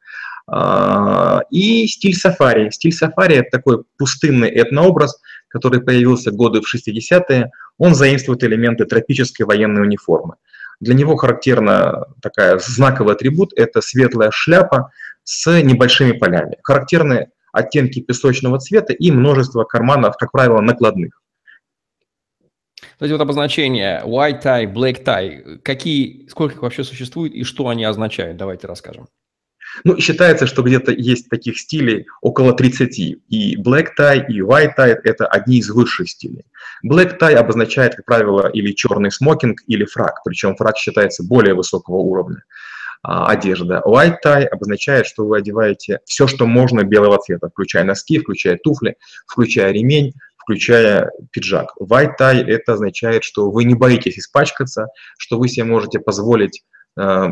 А, 0.46 1.40
и 1.50 1.86
стиль 1.88 2.14
сафари. 2.14 2.70
Стиль 2.70 2.92
сафари– 2.92 3.34
это 3.36 3.50
такой 3.50 3.82
пустынный 3.98 4.50
этнообраз, 4.50 5.20
который 5.48 5.80
появился 5.80 6.30
годы 6.30 6.60
в 6.60 6.72
60-е. 6.72 7.50
Он 7.78 7.96
заимствует 7.96 8.44
элементы 8.44 8.84
тропической 8.84 9.46
военной 9.46 9.82
униформы. 9.82 10.36
Для 10.78 10.94
него 10.94 11.16
характерна 11.16 12.06
такая 12.22 12.60
знаковый 12.60 13.14
атрибут– 13.14 13.52
это 13.56 13.80
светлая 13.80 14.30
шляпа 14.30 14.92
с 15.24 15.60
небольшими 15.60 16.12
полями. 16.12 16.56
Характерны 16.62 17.30
оттенки 17.52 18.00
песочного 18.00 18.58
цвета 18.58 18.92
и 18.92 19.10
множество 19.10 19.64
карманов, 19.64 20.16
как 20.16 20.32
правило, 20.32 20.60
накладных. 20.60 21.22
То 22.98 23.04
есть 23.04 23.12
вот 23.12 23.20
обозначения 23.20 24.02
white 24.04 24.42
tie, 24.42 24.72
black 24.72 25.04
tie, 25.04 25.58
какие, 25.58 26.26
сколько 26.28 26.54
их 26.54 26.62
вообще 26.62 26.84
существует 26.84 27.34
и 27.34 27.44
что 27.44 27.68
они 27.68 27.84
означают? 27.84 28.36
Давайте 28.36 28.66
расскажем. 28.66 29.06
Ну, 29.84 29.98
считается, 29.98 30.46
что 30.46 30.62
где-то 30.62 30.92
есть 30.92 31.28
таких 31.28 31.58
стилей 31.58 32.06
около 32.20 32.52
30. 32.52 32.98
И 33.28 33.56
black 33.56 33.88
tie, 33.98 34.26
и 34.28 34.40
white 34.40 34.72
tie– 34.78 34.96
это 35.04 35.26
одни 35.26 35.58
из 35.58 35.70
высших 35.70 36.10
стилей. 36.10 36.44
Black 36.86 37.18
tie 37.18 37.34
обозначает, 37.34 37.94
как 37.94 38.04
правило, 38.04 38.48
или 38.48 38.72
черный 38.72 39.10
смокинг, 39.10 39.62
или 39.66 39.84
фраг, 39.84 40.20
причем 40.24 40.56
фраг 40.56 40.76
считается 40.76 41.24
более 41.24 41.54
высокого 41.54 41.96
уровня. 41.96 42.42
А, 43.04 43.26
одежда. 43.26 43.82
White 43.84 44.18
tie 44.24 44.44
обозначает, 44.44 45.06
что 45.06 45.26
вы 45.26 45.38
одеваете 45.38 45.98
все, 46.04 46.28
что 46.28 46.46
можно 46.46 46.84
белого 46.84 47.18
цвета, 47.18 47.48
включая 47.48 47.82
носки, 47.82 48.18
включая 48.18 48.58
туфли, 48.58 48.96
включая 49.26 49.72
ремень, 49.72 50.12
включая 50.38 51.10
пиджак. 51.32 51.74
White 51.80 52.12
tie 52.20 52.44
это 52.44 52.74
означает, 52.74 53.24
что 53.24 53.50
вы 53.50 53.64
не 53.64 53.74
боитесь 53.74 54.18
испачкаться, 54.18 54.86
что 55.18 55.38
вы 55.38 55.48
себе 55.48 55.64
можете 55.64 55.98
позволить 55.98 56.62
э, 56.96 57.26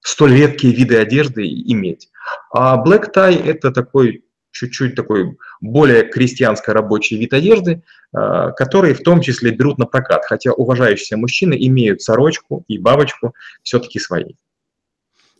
столь 0.00 0.34
редкие 0.34 0.74
виды 0.74 0.98
одежды 0.98 1.46
иметь. 1.46 2.08
А 2.52 2.76
black 2.84 3.12
tie 3.14 3.44
это 3.44 3.70
такой 3.70 4.24
чуть-чуть 4.50 4.94
такой 4.94 5.36
более 5.60 6.04
крестьянско 6.04 6.72
рабочий 6.72 7.16
вид 7.16 7.32
одежды, 7.32 7.82
э, 8.12 8.50
который 8.56 8.94
в 8.94 9.02
том 9.04 9.20
числе 9.20 9.52
берут 9.52 9.78
на 9.78 9.86
прокат, 9.86 10.24
хотя 10.24 10.52
уважающиеся 10.52 11.16
мужчины 11.16 11.56
имеют 11.58 12.02
сорочку 12.02 12.64
и 12.66 12.78
бабочку 12.78 13.34
все-таки 13.62 14.00
свои. 14.00 14.34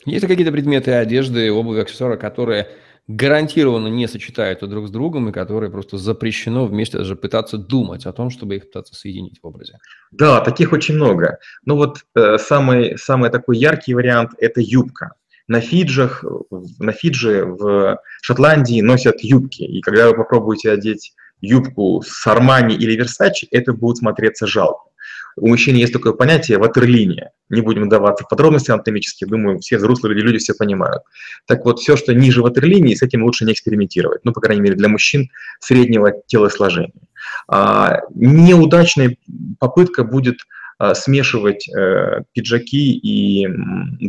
Есть 0.05 0.27
какие-то 0.27 0.53
предметы 0.53 0.93
одежды, 0.93 1.51
обуви, 1.53 1.81
аксессуары, 1.81 2.17
которые 2.17 2.69
гарантированно 3.07 3.89
не 3.89 4.09
сочетаются 4.09 4.67
друг 4.67 4.89
с 4.89 4.91
другом 4.91 5.29
и 5.29 5.33
которые 5.33 5.71
просто 5.71 5.99
запрещено 5.99 6.67
вместе 6.67 6.99
даже 6.99 7.17
пытаться 7.17 7.59
думать 7.59 8.07
о 8.07 8.13
том, 8.13 8.31
чтобы 8.31 8.57
их 8.57 8.67
пытаться 8.67 8.95
соединить 8.95 9.41
в 9.43 9.47
образе? 9.47 9.79
Да, 10.11 10.41
таких 10.41 10.73
очень 10.73 10.95
много. 10.95 11.39
Ну 11.67 11.77
вот 11.77 12.05
э, 12.15 12.39
самый, 12.39 12.97
самый 12.97 13.31
такой 13.31 13.59
яркий 13.59 13.95
вариант– 13.95 14.33
это 14.39 14.61
юбка. 14.61 15.15
На 15.47 15.61
Фиджах, 15.61 16.25
на 16.79 16.93
Фиджи 16.93 17.45
в 17.45 17.99
Шотландии 18.23 18.81
носят 18.81 19.23
юбки, 19.23 19.63
и 19.63 19.83
когда 19.83 20.09
вы 20.09 20.17
попробуете 20.17 20.71
одеть 20.71 21.13
юбку 21.43 22.03
с 22.03 22.27
Армани 22.27 22.75
или 22.75 22.97
Версачи, 22.97 23.47
это 23.51 23.75
будет 23.75 23.99
смотреться 23.99 24.47
жалко. 24.47 24.89
У 25.37 25.49
мужчин 25.49 25.75
есть 25.77 25.93
такое 25.93 26.13
понятие 26.13 26.59
ватерлиния. 26.59 27.33
Не 27.49 27.61
будем 27.61 27.89
даваться 27.89 28.25
в 28.25 28.29
подробности 28.29 28.71
анатомические, 28.71 29.29
думаю, 29.29 29.59
все 29.59 29.79
взрослые 29.79 30.15
люди 30.15 30.39
все 30.39 30.55
понимают. 30.55 31.03
Так 31.47 31.65
вот, 31.65 31.81
все, 31.81 31.97
что 31.97 32.15
ниже 32.15 32.43
ватерлинии, 32.43 32.95
с 32.95 33.03
этим 33.03 33.25
лучше 33.25 33.45
не 33.45 33.53
экспериментировать. 33.53 34.25
Ну, 34.25 34.33
по 34.33 34.41
крайней 34.41 34.63
мере, 34.63 34.77
для 34.77 34.89
мужчин 34.89 35.29
среднего 35.61 36.13
телосложения. 36.27 36.93
А, 37.49 38.01
неудачная 38.15 39.17
попытка 39.59 40.05
будет 40.05 40.37
а, 40.79 40.95
смешивать 40.95 41.69
э, 41.69 42.23
пиджаки 42.33 42.93
и 42.95 43.47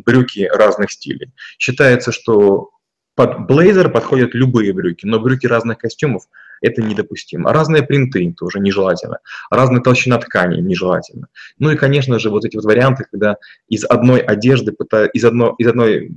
брюки 0.05 0.49
разных 0.51 0.91
стилей. 0.91 1.31
Считается, 1.59 2.11
что 2.11 2.71
под 3.15 3.47
блейзер 3.47 3.89
подходят 3.89 4.33
любые 4.33 4.73
брюки, 4.73 5.05
но 5.05 5.19
брюки 5.19 5.47
разных 5.47 5.77
костюмов 5.77 6.27
это 6.61 6.81
недопустимо. 6.81 7.53
Разные 7.53 7.83
принты 7.83 8.33
тоже 8.37 8.59
нежелательно. 8.59 9.19
Разная 9.49 9.81
толщина 9.81 10.17
ткани 10.17 10.61
нежелательно. 10.61 11.27
Ну 11.59 11.71
и, 11.71 11.75
конечно 11.75 12.19
же, 12.19 12.29
вот 12.29 12.45
эти 12.45 12.55
вот 12.55 12.65
варианты, 12.65 13.05
когда 13.09 13.37
из 13.69 13.85
одной 13.85 14.19
одежды, 14.19 14.75
из, 15.13 15.25
одно, 15.25 15.55
из 15.57 15.67
одной 15.67 16.11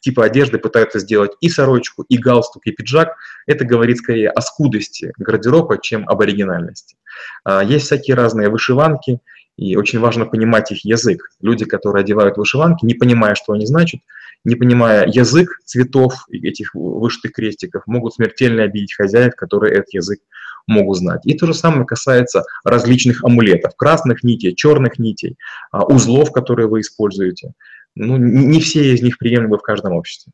типа 0.00 0.24
одежды 0.24 0.58
пытаются 0.58 1.00
сделать 1.00 1.32
и 1.40 1.48
сорочку, 1.48 2.04
и 2.08 2.16
галстук, 2.16 2.66
и 2.66 2.70
пиджак, 2.70 3.16
это 3.46 3.64
говорит 3.64 3.98
скорее 3.98 4.30
о 4.30 4.40
скудости 4.40 5.12
гардероба, 5.18 5.78
чем 5.82 6.08
об 6.08 6.20
оригинальности. 6.20 6.96
А, 7.44 7.64
есть 7.64 7.86
всякие 7.86 8.14
разные 8.14 8.48
вышиванки, 8.48 9.18
И 9.56 9.74
очень 9.74 10.00
важно 10.00 10.26
понимать 10.26 10.70
их 10.70 10.84
язык. 10.84 11.30
Люди, 11.40 11.64
которые 11.64 12.02
одевают 12.02 12.36
вышиванки, 12.36 12.84
не 12.84 12.94
понимая, 12.94 13.34
что 13.34 13.52
они 13.54 13.66
значат, 13.66 14.00
не 14.46 14.54
понимая 14.54 15.08
язык 15.08 15.60
цветов 15.64 16.14
этих 16.30 16.72
вышитых 16.74 17.32
крестиков, 17.32 17.82
могут 17.86 18.14
смертельно 18.14 18.62
обидеть 18.62 18.94
хозяев, 18.94 19.34
которые 19.34 19.74
этот 19.74 19.92
язык 19.92 20.20
могут 20.68 20.98
знать. 20.98 21.20
И 21.24 21.34
то 21.36 21.46
же 21.46 21.54
самое 21.54 21.84
касается 21.84 22.44
различных 22.64 23.24
амулетов, 23.24 23.74
красных 23.76 24.22
нитей, 24.22 24.54
черных 24.54 25.00
нитей, 25.00 25.36
а, 25.72 25.84
узлов, 25.84 26.30
которые 26.32 26.68
вы 26.68 26.80
используете. 26.80 27.54
Ну, 27.96 28.18
не 28.18 28.60
все 28.60 28.94
из 28.94 29.02
них 29.02 29.18
приемлемы 29.18 29.58
в 29.58 29.62
каждом 29.62 29.94
обществе. 29.94 30.32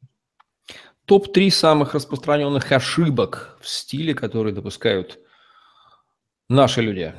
Топ-3 1.07 1.51
самых 1.51 1.95
распространенных 1.95 2.71
ошибок 2.71 3.57
в 3.63 3.69
стиле, 3.69 4.15
которые 4.15 4.55
допускают 4.55 5.21
наши 6.51 6.83
люди. 6.83 7.15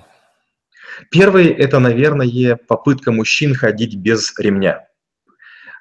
Первый– 1.09 1.47
это, 1.47 1.79
наверное, 1.79 2.55
попытка 2.55 3.11
мужчин 3.11 3.55
ходить 3.55 3.95
без 3.95 4.31
ремня. 4.37 4.85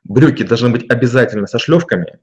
Брюки 0.05 0.43
должны 0.43 0.71
быть 0.71 0.91
обязательно 0.91 1.47
со 1.47 1.59
шлевками 1.59 2.19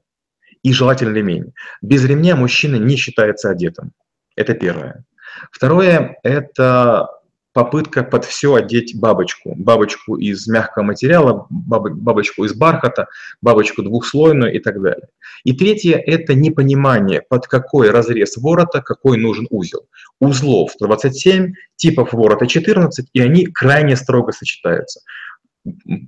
и 0.62 0.72
желательно 0.72 1.14
ремень. 1.14 1.52
Без 1.82 2.04
ремня 2.04 2.36
мужчина 2.36 2.76
не 2.76 2.96
считается 2.96 3.50
одетым. 3.50 3.92
Это 4.36 4.54
первое. 4.54 5.04
Второе– 5.50 6.18
это 6.22 7.08
попытка 7.52 8.04
под 8.04 8.24
все 8.24 8.54
одеть 8.54 8.98
бабочку. 8.98 9.54
Бабочку 9.56 10.16
из 10.16 10.46
мягкого 10.46 10.84
материала, 10.84 11.46
бабочку 11.50 12.44
из 12.44 12.54
бархата, 12.54 13.08
бабочку 13.42 13.82
двухслойную 13.82 14.54
и 14.54 14.60
так 14.60 14.80
далее. 14.80 15.08
И 15.44 15.52
третье– 15.52 15.96
это 16.06 16.34
непонимание, 16.34 17.22
под 17.22 17.46
какой 17.46 17.90
разрез 17.90 18.36
ворота 18.36 18.82
какой 18.82 19.18
нужен 19.18 19.46
узел. 19.50 19.88
Узлов 20.20 20.72
27, 20.78 21.54
типов 21.76 22.12
ворота 22.12 22.46
14, 22.46 23.08
и 23.12 23.20
они 23.20 23.46
крайне 23.46 23.96
строго 23.96 24.32
сочетаются 24.32 25.00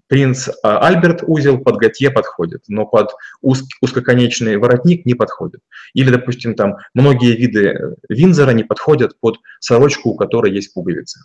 принц 0.06 0.48
а, 0.62 0.86
Альберт 0.86 1.22
узел 1.26 1.58
под 1.58 1.76
готье 1.76 2.10
подходит, 2.10 2.64
но 2.68 2.86
под 2.86 3.10
уз, 3.40 3.64
узкоконечный 3.80 4.56
воротник 4.56 5.04
не 5.04 5.14
подходит. 5.14 5.60
Или, 5.94 6.10
допустим, 6.10 6.54
там 6.54 6.76
многие 6.94 7.36
виды 7.36 7.96
Винзора 8.08 8.52
не 8.52 8.64
подходят 8.64 9.18
под 9.20 9.38
сорочку, 9.60 10.10
у 10.10 10.16
которой 10.16 10.52
есть 10.52 10.72
пуговицы. 10.72 11.20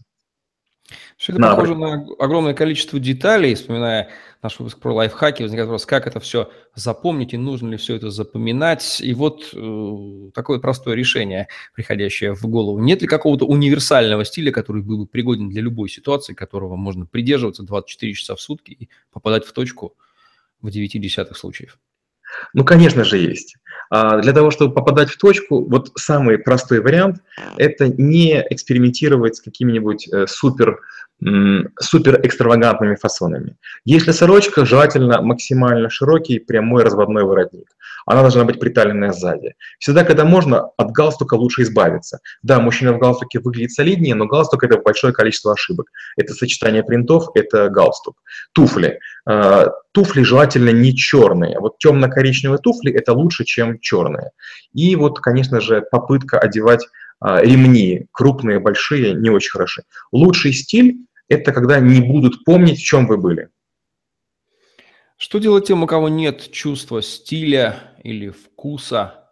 Все 1.17 1.33
это 1.33 1.41
похоже 1.41 1.75
на 1.75 2.05
огромное 2.19 2.53
количество 2.53 2.99
деталей, 2.99 3.55
вспоминая 3.55 4.09
наш 4.43 4.59
выпуск 4.59 4.77
про 4.77 4.93
лайфхаки, 4.93 5.41
возникает 5.41 5.67
вопрос, 5.67 5.87
как 5.87 6.05
это 6.05 6.19
все 6.19 6.51
запомнить 6.75 7.33
и 7.33 7.37
нужно 7.37 7.71
ли 7.71 7.77
все 7.77 7.95
это 7.95 8.11
запоминать. 8.11 9.01
И 9.01 9.15
вот 9.15 9.49
э, 9.51 10.29
такое 10.35 10.59
простое 10.59 10.95
решение, 10.95 11.47
приходящее 11.73 12.35
в 12.35 12.43
голову. 12.43 12.77
Нет 12.77 13.01
ли 13.01 13.07
какого-то 13.07 13.45
универсального 13.45 14.25
стиля, 14.25 14.51
который 14.51 14.83
был 14.83 14.99
бы 14.99 15.07
пригоден 15.07 15.49
для 15.49 15.63
любой 15.63 15.89
ситуации, 15.89 16.35
которого 16.35 16.75
можно 16.75 17.07
придерживаться 17.07 17.63
24 17.63 18.13
часа 18.13 18.35
в 18.35 18.41
сутки 18.41 18.71
и 18.71 18.89
попадать 19.11 19.43
в 19.43 19.53
точку 19.53 19.95
в 20.61 20.69
9 20.69 21.01
десятых 21.01 21.35
случаев? 21.35 21.79
Ну, 22.53 22.63
конечно 22.63 23.03
же, 23.03 23.17
есть. 23.17 23.55
А 23.89 24.17
для 24.19 24.33
того, 24.33 24.51
чтобы 24.51 24.73
попадать 24.73 25.09
в 25.09 25.17
точку, 25.17 25.63
вот 25.63 25.91
самый 25.95 26.37
простой 26.37 26.81
вариант– 26.81 27.17
это 27.57 27.87
не 27.87 28.45
экспериментировать 28.49 29.37
с 29.37 29.41
какими-нибудь 29.41 30.07
э, 30.11 30.27
супер 30.27 30.79
супер 31.79 32.19
экстравагантными 32.23 32.95
фасонами. 32.95 33.57
Если 33.85 34.11
сорочка, 34.11 34.65
желательно 34.65 35.21
максимально 35.21 35.89
широкий 35.89 36.39
прямой 36.39 36.83
разводной 36.83 37.23
воротник. 37.23 37.67
Она 38.05 38.21
должна 38.21 38.45
быть 38.45 38.59
приталенная 38.59 39.11
сзади. 39.11 39.55
Всегда, 39.79 40.05
когда 40.05 40.25
можно, 40.25 40.69
от 40.77 40.91
галстука 40.91 41.33
лучше 41.33 41.63
избавиться. 41.63 42.19
Да, 42.43 42.59
мужчина 42.59 42.93
в 42.93 42.99
галстуке 42.99 43.39
выглядит 43.39 43.71
солиднее, 43.71 44.15
но 44.15 44.27
галстук– 44.27 44.63
это 44.63 44.77
большое 44.77 45.11
количество 45.11 45.53
ошибок. 45.53 45.87
Это 46.15 46.33
сочетание 46.33 46.83
принтов, 46.83 47.29
это 47.33 47.67
галстук. 47.69 48.15
Туфли. 48.53 48.99
А, 49.25 49.71
туфли 49.91 50.21
желательно 50.21 50.69
не 50.69 50.95
черные. 50.95 51.59
Вот 51.59 51.79
темно-коричневые 51.79 52.59
туфли– 52.59 52.91
это 52.93 53.11
лучше, 53.13 53.43
чем 53.43 53.66
черные. 53.79 54.31
И 54.73 54.95
вот, 54.95 55.19
конечно 55.19 55.61
же, 55.61 55.81
попытка 55.81 56.39
одевать 56.39 56.87
а, 57.19 57.41
ремни, 57.41 58.07
крупные, 58.11 58.59
большие, 58.59 59.13
не 59.13 59.29
очень 59.29 59.51
хороши. 59.51 59.83
Лучший 60.11 60.53
стиль– 60.53 60.97
это 61.29 61.51
когда 61.51 61.79
не 61.79 62.01
будут 62.01 62.43
помнить, 62.45 62.79
в 62.79 62.83
чем 62.83 63.07
вы 63.07 63.17
были. 63.17 63.49
Что 65.17 65.39
делать 65.39 65.65
тем, 65.65 65.83
у 65.83 65.87
кого 65.87 66.09
нет 66.09 66.51
чувства 66.51 67.01
стиля 67.01 67.75
или 68.03 68.29
вкуса? 68.29 69.23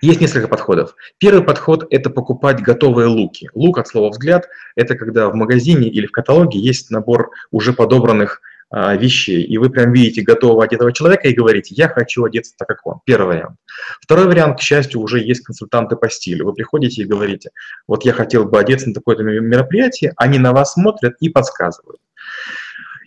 Есть 0.00 0.20
несколько 0.20 0.48
подходов. 0.48 0.94
Первый 1.18 1.42
подход– 1.42 1.86
это 1.90 2.10
покупать 2.10 2.60
готовые 2.60 3.06
луки. 3.06 3.48
Лук, 3.54 3.78
от 3.78 3.88
слова 3.88 4.10
«взгляд»– 4.10 4.48
это 4.76 4.96
когда 4.96 5.28
в 5.28 5.34
магазине 5.34 5.88
или 5.88 6.06
в 6.06 6.12
каталоге 6.12 6.58
есть 6.58 6.90
набор 6.90 7.30
уже 7.50 7.72
подобранных 7.72 8.40
а, 8.70 8.94
вещей, 8.94 9.42
и 9.42 9.56
вы 9.58 9.70
прям 9.70 9.92
видите 9.92 10.22
готового 10.22 10.64
одетого 10.64 10.92
человека 10.92 11.28
и 11.28 11.34
говорите, 11.34 11.74
я 11.74 11.88
хочу 11.88 12.24
одеться 12.24 12.54
так, 12.56 12.68
как 12.68 12.86
он. 12.86 12.97
Первый 13.08 13.36
вариант. 13.38 13.56
Второй 14.02 14.26
вариант, 14.26 14.58
к 14.58 14.60
счастью, 14.60 15.00
уже 15.00 15.20
есть 15.20 15.40
консультанты 15.40 15.96
по 15.96 16.10
стилю. 16.10 16.44
Вы 16.44 16.52
приходите 16.52 17.00
и 17.00 17.06
говорите, 17.06 17.52
вот 17.86 18.04
я 18.04 18.12
хотел 18.12 18.44
бы 18.44 18.60
одеться 18.60 18.88
на 18.88 18.94
такое-то 18.94 19.22
мероприятие, 19.22 20.12
они 20.18 20.38
на 20.38 20.52
вас 20.52 20.74
смотрят 20.74 21.14
и 21.20 21.30
подсказывают. 21.30 22.02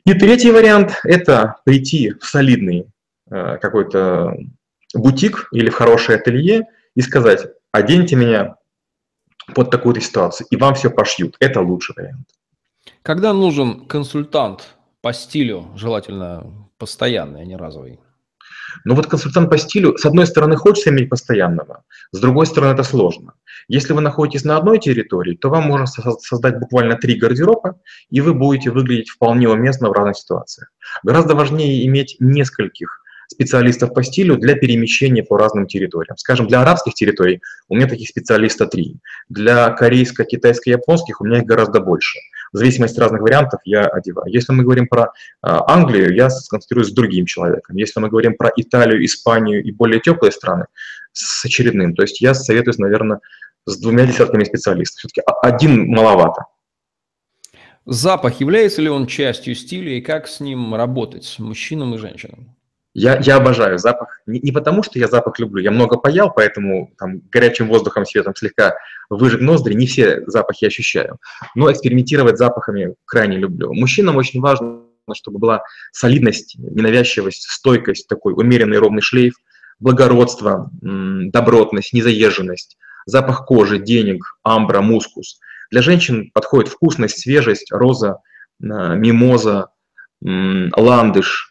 И 0.03 0.15
третий 0.15 0.49
вариант– 0.49 0.99
это 1.03 1.57
прийти 1.65 2.15
в 2.19 2.25
солидный 2.25 2.87
э, 3.29 3.59
какой-то 3.61 4.37
бутик 4.95 5.49
или 5.51 5.69
в 5.69 5.75
хорошее 5.75 6.17
ателье 6.17 6.63
и 6.95 7.01
сказать, 7.01 7.49
оденьте 7.71 8.15
меня 8.15 8.55
под 9.53 9.69
такую-то 9.69 10.01
ситуацию, 10.01 10.47
и 10.49 10.55
вам 10.55 10.73
все 10.73 10.89
пошьют. 10.89 11.35
Это 11.39 11.61
лучший 11.61 11.93
вариант. 11.95 12.27
Когда 13.03 13.33
нужен 13.33 13.85
консультант 13.85 14.69
по 15.01 15.13
стилю, 15.13 15.67
желательно 15.75 16.67
постоянный, 16.79 17.41
а 17.41 17.45
не 17.45 17.55
разовый? 17.55 17.99
Но 18.85 18.95
вот 18.95 19.07
консультант 19.07 19.49
по 19.49 19.57
стилю, 19.57 19.97
с 19.97 20.05
одной 20.05 20.25
стороны, 20.27 20.55
хочется 20.55 20.89
иметь 20.89 21.09
постоянного, 21.09 21.83
с 22.11 22.19
другой 22.19 22.45
стороны, 22.45 22.73
это 22.73 22.83
сложно. 22.83 23.33
Если 23.67 23.93
вы 23.93 24.01
находитесь 24.01 24.43
на 24.43 24.57
одной 24.57 24.79
территории, 24.79 25.35
то 25.35 25.49
вам 25.49 25.63
можно 25.63 25.85
создать 25.85 26.59
буквально 26.59 26.95
три 26.95 27.15
гардероба, 27.15 27.79
и 28.09 28.21
вы 28.21 28.33
будете 28.33 28.71
выглядеть 28.71 29.09
вполне 29.09 29.49
уместно 29.49 29.89
в 29.89 29.93
разных 29.93 30.17
ситуациях. 30.17 30.69
Гораздо 31.03 31.35
важнее 31.35 31.85
иметь 31.85 32.17
нескольких 32.19 33.01
специалистов 33.31 33.93
по 33.93 34.03
стилю 34.03 34.37
для 34.37 34.55
перемещения 34.55 35.23
по 35.23 35.37
разным 35.37 35.65
территориям. 35.65 36.17
Скажем, 36.17 36.47
для 36.47 36.61
арабских 36.61 36.93
территорий 36.93 37.41
у 37.69 37.75
меня 37.75 37.87
таких 37.87 38.09
специалистов 38.09 38.69
три. 38.69 38.97
Для 39.29 39.69
корейско, 39.69 40.25
китайско, 40.25 40.69
японских 40.69 41.21
у 41.21 41.25
меня 41.25 41.39
их 41.39 41.45
гораздо 41.45 41.79
больше. 41.79 42.19
В 42.53 42.57
зависимости 42.57 42.95
от 42.95 43.03
разных 43.03 43.21
вариантов 43.21 43.61
я 43.63 43.85
одеваю. 43.85 44.31
Если 44.31 44.51
мы 44.53 44.63
говорим 44.63 44.87
про 44.87 45.11
а, 45.41 45.73
Англию, 45.73 46.13
я 46.13 46.29
сконцентрируюсь 46.29 46.89
с 46.89 46.93
другим 46.93 47.25
человеком. 47.25 47.77
Если 47.77 47.99
мы 47.99 48.09
говорим 48.09 48.35
про 48.35 48.51
Италию, 48.55 49.03
Испанию 49.05 49.63
и 49.63 49.71
более 49.71 50.01
теплые 50.01 50.31
страны, 50.31 50.65
с 51.13 51.45
очередным. 51.45 51.95
То 51.95 52.01
есть 52.03 52.21
я 52.21 52.33
советуюсь, 52.33 52.77
наверное, 52.77 53.19
с 53.65 53.77
двумя 53.79 54.05
десятками 54.05 54.43
специалистов. 54.43 54.99
Все-таки 54.99 55.21
один 55.41 55.87
маловато. 55.87 56.45
Запах, 57.85 58.39
является 58.39 58.81
ли 58.81 58.89
он 58.89 59.07
частью 59.07 59.55
стиля 59.55 59.93
и 59.93 60.01
как 60.01 60.27
с 60.27 60.39
ним 60.39 60.75
работать 60.75 61.35
мужчинам 61.39 61.95
и 61.95 61.97
женщинам? 61.97 62.55
Я, 62.93 63.19
я 63.19 63.37
обожаю 63.37 63.77
запах. 63.77 64.19
Не, 64.25 64.39
не 64.39 64.51
потому, 64.51 64.83
что 64.83 64.99
я 64.99 65.07
запах 65.07 65.39
люблю. 65.39 65.61
Я 65.61 65.71
много 65.71 65.97
паял, 65.97 66.31
поэтому 66.33 66.91
там, 66.97 67.21
горячим 67.31 67.69
воздухом, 67.69 68.05
светом 68.05 68.35
слегка 68.35 68.75
выжег 69.09 69.39
ноздри. 69.41 69.75
Не 69.75 69.87
все 69.87 70.23
запахи 70.27 70.65
ощущаю. 70.65 71.17
Но 71.55 71.71
экспериментировать 71.71 72.37
запахами 72.37 72.95
крайне 73.05 73.37
люблю. 73.37 73.73
Мужчинам 73.73 74.17
очень 74.17 74.41
важно, 74.41 74.81
чтобы 75.13 75.39
была 75.39 75.63
солидность, 75.93 76.57
ненавязчивость, 76.57 77.49
стойкость, 77.49 78.07
такой 78.07 78.33
умеренный 78.33 78.77
ровный 78.77 79.01
шлейф, 79.01 79.35
благородство, 79.79 80.69
добротность, 80.81 81.93
незаезженность, 81.93 82.77
запах 83.05 83.45
кожи, 83.45 83.79
денег, 83.79 84.37
амбра, 84.43 84.81
мускус. 84.81 85.39
Для 85.71 85.81
женщин 85.81 86.29
подходит 86.33 86.67
вкусность, 86.67 87.19
свежесть, 87.19 87.71
роза, 87.71 88.17
мимоза, 88.59 89.69
ландыш 90.21 91.47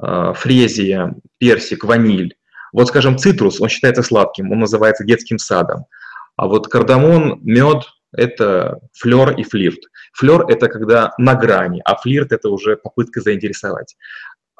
фрезия, 0.00 1.14
персик, 1.38 1.84
ваниль. 1.84 2.36
Вот, 2.72 2.88
скажем, 2.88 3.16
цитрус, 3.16 3.60
он 3.60 3.68
считается 3.68 4.02
сладким, 4.02 4.52
он 4.52 4.58
называется 4.58 5.04
детским 5.04 5.38
садом. 5.38 5.86
А 6.36 6.46
вот 6.46 6.68
кардамон, 6.68 7.40
мед– 7.42 7.84
это 8.12 8.80
флер 8.92 9.30
и 9.30 9.42
флирт. 9.42 9.78
Флер– 10.12 10.44
это 10.48 10.68
когда 10.68 11.12
на 11.16 11.34
грани, 11.34 11.80
а 11.84 11.96
флирт– 11.96 12.32
это 12.32 12.50
уже 12.50 12.76
попытка 12.76 13.20
заинтересовать. 13.20 13.96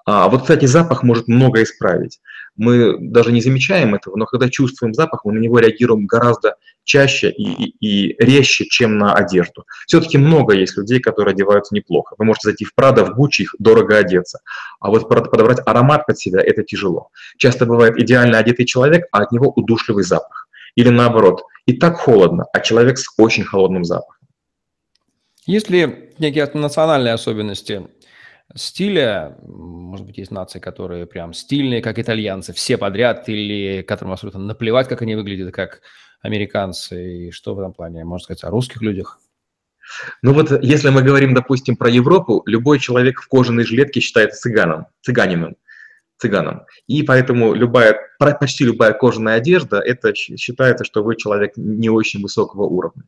А 0.07 0.29
вот, 0.29 0.43
кстати, 0.43 0.65
запах 0.67 1.03
может 1.03 1.29
много 1.29 1.63
исправить. 1.63 2.21
Мы 2.57 2.97
даже 2.99 3.33
не 3.33 3.41
замечаем 3.41 3.95
этого, 3.95 4.17
но 4.17 4.27
когда 4.27 4.49
чувствуем 4.49 4.95
запах, 4.95 5.25
мы 5.25 5.33
на 5.33 5.39
него 5.39 5.59
реагируем 5.59 6.07
гораздо 6.07 6.57
чаще 6.85 7.31
и, 7.31 7.75
и, 7.81 8.17
резче, 8.19 8.65
чем 8.65 8.97
на 8.97 9.13
одежду. 9.13 9.65
Все-таки 9.87 10.19
много 10.19 10.55
есть 10.55 10.77
людей, 10.77 11.01
которые 11.01 11.33
одеваются 11.33 11.75
неплохо. 11.75 12.15
Вы 12.17 12.25
можете 12.25 12.49
зайти 12.49 12.65
в 12.65 12.75
Прада, 12.75 13.05
в 13.05 13.15
Гуччи, 13.15 13.43
их 13.43 13.55
дорого 13.59 13.99
одеться. 13.99 14.41
А 14.81 14.91
вот 14.91 15.09
подобрать 15.09 15.61
аромат 15.67 16.07
под 16.07 16.19
себя– 16.19 16.41
это 16.45 16.63
тяжело. 16.63 17.11
Часто 17.37 17.67
бывает 17.67 17.99
идеально 17.99 18.39
одетый 18.39 18.65
человек, 18.65 19.07
а 19.13 19.23
от 19.23 19.33
него 19.33 19.51
удушливый 19.51 20.05
запах. 20.05 20.49
Или 20.77 20.91
наоборот, 20.91 21.43
и 21.67 21.73
так 21.73 21.97
холодно, 21.97 22.47
а 22.53 22.61
человек 22.61 22.99
с 22.99 23.07
очень 23.19 23.45
холодным 23.45 23.85
запахом. 23.85 24.15
Есть 25.47 25.71
ли 25.71 26.13
некие 26.19 26.51
национальные 26.55 27.15
особенности 27.15 27.89
стиля? 28.55 29.37
Может 29.43 30.07
быть, 30.07 30.19
есть 30.19 30.31
нации, 30.31 30.59
которые 30.59 31.07
прям 31.07 31.33
стильные, 31.33 31.83
как 31.83 31.99
итальянцы, 31.99 32.53
все 32.53 32.79
подряд, 32.79 33.29
или 33.29 33.83
которым 33.83 34.13
абсолютно 34.13 34.41
наплевать, 34.41 34.89
как 34.89 35.03
они 35.03 35.15
выглядят, 35.15 35.55
как 35.55 35.81
американцы, 36.21 37.29
и 37.29 37.31
что 37.31 37.55
в 37.55 37.59
этом 37.59 37.73
плане 37.73 38.05
можно 38.05 38.25
сказать 38.25 38.45
о 38.45 38.51
русских 38.51 38.83
людях? 38.83 39.21
Ну 40.23 40.33
вот, 40.33 40.51
если 40.63 40.91
мы 40.91 41.03
говорим, 41.03 41.35
допустим, 41.35 41.77
про 41.77 41.89
Европу, 41.89 42.43
любой 42.47 42.79
человек 42.79 43.21
в 43.21 43.29
кожаной 43.29 43.65
жилетке 43.65 44.01
считается 44.01 44.41
цыганом, 44.41 44.87
цыганином, 45.01 45.57
цыганом. 46.19 46.63
И 46.87 47.03
поэтому 47.03 47.55
любая, 47.55 47.97
почти 48.19 48.65
любая 48.65 48.93
кожаная 48.93 49.37
одежда, 49.37 49.79
это 49.79 50.15
считается, 50.15 50.85
что 50.85 51.05
вы 51.05 51.17
человек 51.17 51.53
не 51.57 51.89
очень 51.89 52.21
высокого 52.21 52.63
уровня. 52.65 53.05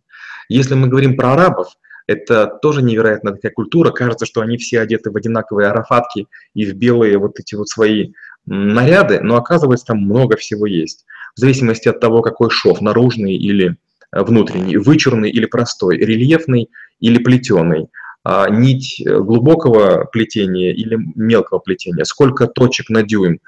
Если 0.49 0.75
мы 0.75 0.89
говорим 0.89 1.17
про 1.17 1.33
арабов, 1.33 1.77
это 2.09 2.59
тоже 2.63 2.83
невероятная 2.83 3.35
такая 3.35 3.53
культура. 3.53 3.93
Кажется, 3.93 4.27
что 4.27 4.41
они 4.41 4.57
все 4.57 4.81
одеты 4.81 5.11
в 5.11 5.17
одинаковые 5.17 5.69
арафатки 5.69 6.27
и 6.55 6.65
в 6.65 6.75
белые 6.75 7.19
вот 7.19 7.39
эти 7.39 7.55
вот 7.55 7.69
свои 7.69 8.13
наряды, 8.47 9.21
но 9.21 9.37
оказывается, 9.37 9.87
там 9.87 9.99
много 9.99 10.37
всего 10.37 10.67
есть. 10.67 11.05
В 11.37 11.41
зависимости 11.41 11.87
от 11.87 12.01
того, 12.01 12.23
какой 12.23 12.51
шов, 12.51 12.81
наружный 12.81 13.37
или 13.37 13.77
э, 14.11 14.23
внутренний, 14.23 14.79
вычурный 14.79 15.31
или 15.31 15.45
простой, 15.45 15.99
рельефный 15.99 16.71
или 16.99 17.19
плетеный, 17.19 17.89
а, 18.25 18.49
нить 18.49 19.01
э, 19.01 19.19
глубокого 19.19 20.07
плетения 20.07 20.73
или 20.73 20.99
мелкого 21.15 21.59
плетения, 21.59 22.05
сколько 22.05 22.47
точек 22.47 22.89
на 22.89 23.03
дюйм, 23.03 23.39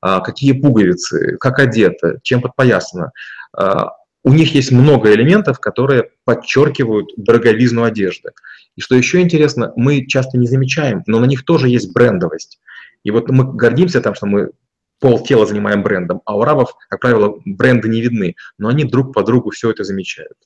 а, 0.00 0.20
какие 0.20 0.52
пуговицы, 0.52 1.36
как 1.38 1.60
одето, 1.60 2.18
чем 2.22 2.42
подпоясано. 2.42 3.12
У 4.28 4.32
них 4.34 4.54
есть 4.54 4.72
много 4.72 5.14
элементов, 5.14 5.58
которые 5.58 6.10
подчеркивают 6.26 7.08
дороговизну 7.16 7.84
одежды. 7.84 8.32
И 8.76 8.82
что 8.82 8.94
еще 8.94 9.22
интересно, 9.22 9.72
мы 9.74 10.06
часто 10.06 10.36
не 10.36 10.46
замечаем, 10.46 11.02
но 11.06 11.18
на 11.18 11.24
них 11.24 11.46
тоже 11.46 11.70
есть 11.70 11.94
брендовость. 11.94 12.60
И 13.04 13.10
вот 13.10 13.30
мы 13.30 13.50
гордимся 13.50 14.02
тем, 14.02 14.14
что 14.14 14.26
мы 14.26 14.50
пол 15.00 15.24
тела 15.24 15.46
занимаем 15.46 15.82
брендом, 15.82 16.20
а 16.26 16.36
у 16.36 16.42
арабов, 16.42 16.74
как 16.90 17.00
правило, 17.00 17.40
бренды 17.46 17.88
не 17.88 18.02
видны, 18.02 18.34
но 18.58 18.68
они 18.68 18.84
друг 18.84 19.14
по 19.14 19.22
другу 19.22 19.48
все 19.48 19.70
это 19.70 19.82
замечают. 19.82 20.36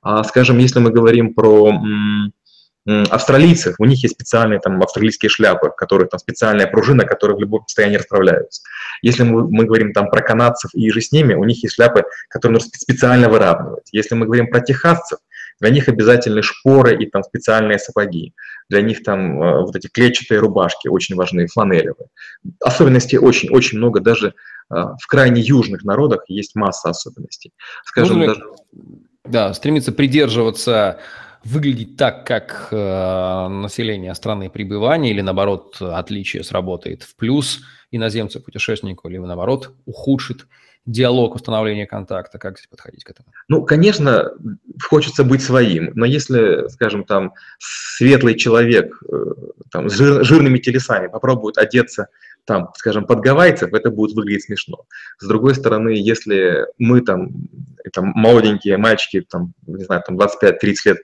А, 0.00 0.24
скажем, 0.24 0.56
если 0.56 0.78
мы 0.78 0.90
говорим 0.90 1.34
про 1.34 1.74
австралийцев, 2.86 3.76
у 3.78 3.84
них 3.84 4.02
есть 4.02 4.14
специальные 4.14 4.60
там 4.60 4.80
австралийские 4.82 5.28
шляпы, 5.28 5.70
которые 5.76 6.08
там 6.08 6.18
специальная 6.20 6.66
пружина, 6.66 7.04
которые 7.04 7.36
в 7.36 7.40
любом 7.40 7.66
состоянии 7.66 7.96
расправляются. 7.96 8.62
Если 9.02 9.24
мы, 9.24 9.48
мы 9.48 9.64
говорим 9.64 9.92
там 9.92 10.08
про 10.08 10.22
канадцев 10.22 10.70
и 10.74 10.90
же 10.90 11.00
с 11.00 11.10
ними, 11.12 11.34
у 11.34 11.44
них 11.44 11.62
есть 11.62 11.74
шляпы, 11.74 12.04
которые 12.28 12.54
нужно 12.54 12.70
специально 12.74 13.28
выравнивать. 13.28 13.88
Если 13.92 14.14
мы 14.14 14.26
говорим 14.26 14.48
про 14.48 14.60
техасцев, 14.60 15.18
для 15.60 15.70
них 15.70 15.88
обязательны 15.88 16.42
шпоры 16.42 16.96
и 17.02 17.08
там 17.08 17.22
специальные 17.22 17.78
сапоги. 17.78 18.34
Для 18.68 18.82
них 18.82 19.02
там 19.02 19.42
э, 19.42 19.60
вот 19.62 19.74
эти 19.74 19.86
клетчатые 19.86 20.38
рубашки 20.38 20.88
очень 20.88 21.16
важны, 21.16 21.46
фланелевые. 21.46 22.08
Особенностей 22.60 23.18
очень-очень 23.18 23.78
много, 23.78 24.00
даже 24.00 24.28
э, 24.28 24.32
в 24.70 25.06
крайне 25.08 25.40
южных 25.40 25.82
народах 25.82 26.24
есть 26.28 26.56
масса 26.56 26.90
особенностей. 26.90 27.52
Скажем, 27.84 28.18
Можно 28.18 28.34
даже... 28.34 28.46
Да, 29.24 29.54
стремиться 29.54 29.92
придерживаться 29.92 31.00
выглядеть 31.46 31.96
так, 31.96 32.26
как 32.26 32.68
э, 32.70 33.48
население 33.48 34.14
страны 34.14 34.50
пребывания, 34.50 35.10
или 35.10 35.20
наоборот, 35.20 35.76
отличие 35.80 36.44
сработает 36.44 37.02
в 37.02 37.16
плюс 37.16 37.60
иноземцу, 37.90 38.40
путешественнику, 38.40 39.08
или 39.08 39.18
наоборот, 39.18 39.74
ухудшит 39.84 40.46
диалог, 40.86 41.34
установление 41.34 41.86
контакта? 41.86 42.38
Как 42.38 42.58
здесь 42.58 42.68
подходить 42.68 43.04
к 43.04 43.10
этому? 43.10 43.28
Ну, 43.48 43.62
конечно, 43.64 44.32
хочется 44.82 45.24
быть 45.24 45.42
своим, 45.42 45.92
но 45.94 46.04
если, 46.04 46.68
скажем, 46.68 47.04
там, 47.04 47.34
светлый 47.58 48.34
человек 48.34 49.02
э, 49.10 49.16
там, 49.70 49.88
с 49.88 49.94
жир, 49.94 50.24
жирными 50.24 50.58
телесами 50.58 51.08
попробует 51.08 51.58
одеться 51.58 52.08
там, 52.46 52.70
скажем, 52.76 53.06
под 53.06 53.20
гавайцев, 53.20 53.74
это 53.74 53.90
будет 53.90 54.16
выглядеть 54.16 54.44
смешно. 54.44 54.86
С 55.18 55.26
другой 55.26 55.54
стороны, 55.54 55.90
если 55.90 56.66
мы 56.78 57.00
там, 57.00 57.30
там 57.92 58.12
молоденькие 58.14 58.76
мальчики, 58.76 59.20
там, 59.20 59.52
не 59.66 59.84
знаю, 59.84 60.02
там 60.06 60.16
25-30 60.16 60.74
лет, 60.84 60.98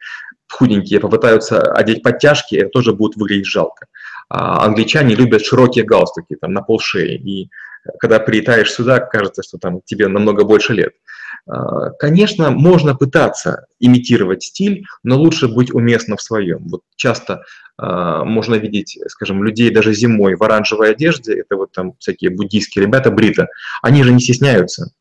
худенькие, 0.53 1.01
попытаются 1.01 1.61
одеть 1.61 2.03
подтяжки, 2.03 2.57
это 2.57 2.71
тоже 2.71 2.93
будет 2.93 3.17
выглядеть 3.17 3.47
жалко. 3.47 3.87
А 4.29 4.65
англичане 4.65 5.15
любят 5.15 5.45
широкие 5.45 5.85
галстуки, 5.85 6.37
там, 6.41 6.53
на 6.53 6.63
пол 6.63 6.81
шеи, 6.81 7.17
и 7.17 7.51
когда 7.99 8.19
прилетаешь 8.21 8.73
сюда, 8.73 9.01
кажется, 9.01 9.43
что 9.43 9.59
там 9.59 9.81
тебе 9.85 10.09
намного 10.09 10.45
больше 10.45 10.73
лет. 10.73 10.93
А, 11.47 11.91
конечно, 11.91 12.51
можно 12.51 12.95
пытаться 12.95 13.67
имитировать 13.81 14.45
стиль, 14.45 14.85
но 15.03 15.19
лучше 15.19 15.49
быть 15.49 15.73
уместно 15.73 16.17
в 16.17 16.23
своем. 16.23 16.69
Вот 16.69 16.83
часто 16.97 17.43
а, 17.77 18.25
можно 18.25 18.55
видеть, 18.55 18.99
скажем, 19.09 19.43
людей 19.43 19.71
даже 19.71 19.93
зимой 19.93 20.37
в 20.37 20.43
оранжевой 20.43 20.93
одежде, 20.93 21.41
это 21.41 21.57
вот 21.57 21.73
там 21.73 21.95
всякие 21.99 22.31
буддийские 22.31 22.85
ребята, 22.85 23.11
брита, 23.11 23.49
они 23.83 24.05
же 24.05 24.13
не 24.13 24.21
стесняются. 24.21 24.93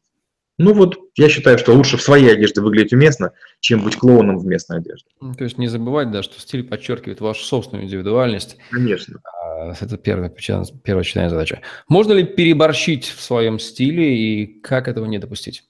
Ну 0.61 0.73
вот, 0.73 0.99
я 1.15 1.27
считаю, 1.27 1.57
что 1.57 1.73
лучше 1.73 1.97
в 1.97 2.03
своей 2.03 2.31
одежде 2.31 2.61
выглядеть 2.61 2.93
уместно, 2.93 3.31
чем 3.61 3.83
быть 3.83 3.95
клоуном 3.95 4.37
в 4.37 4.45
местной 4.45 4.77
одежде. 4.77 5.09
Ну, 5.19 5.33
то 5.33 5.43
есть 5.43 5.57
не 5.57 5.67
забывать, 5.67 6.11
да, 6.11 6.21
что 6.21 6.39
стиль 6.39 6.63
подчеркивает 6.63 7.19
вашу 7.19 7.43
собственную 7.43 7.85
индивидуальность. 7.85 8.57
Конечно. 8.69 9.21
А, 9.23 9.71
это 9.71 9.97
первая, 9.97 10.29
первая 10.29 11.01
очередная 11.01 11.29
задача. 11.29 11.61
Можно 11.87 12.13
ли 12.13 12.23
переборщить 12.23 13.05
в 13.05 13.21
своем 13.21 13.57
стиле 13.57 14.15
и 14.15 14.61
как 14.61 14.87
этого 14.87 15.05
не 15.05 15.17
допустить? 15.17 15.63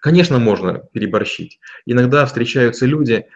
Конечно, 0.00 0.38
можно 0.38 0.80
переборщить. 0.92 1.60
Иногда 1.84 2.24
встречаются 2.24 2.86
люди, 2.86 3.26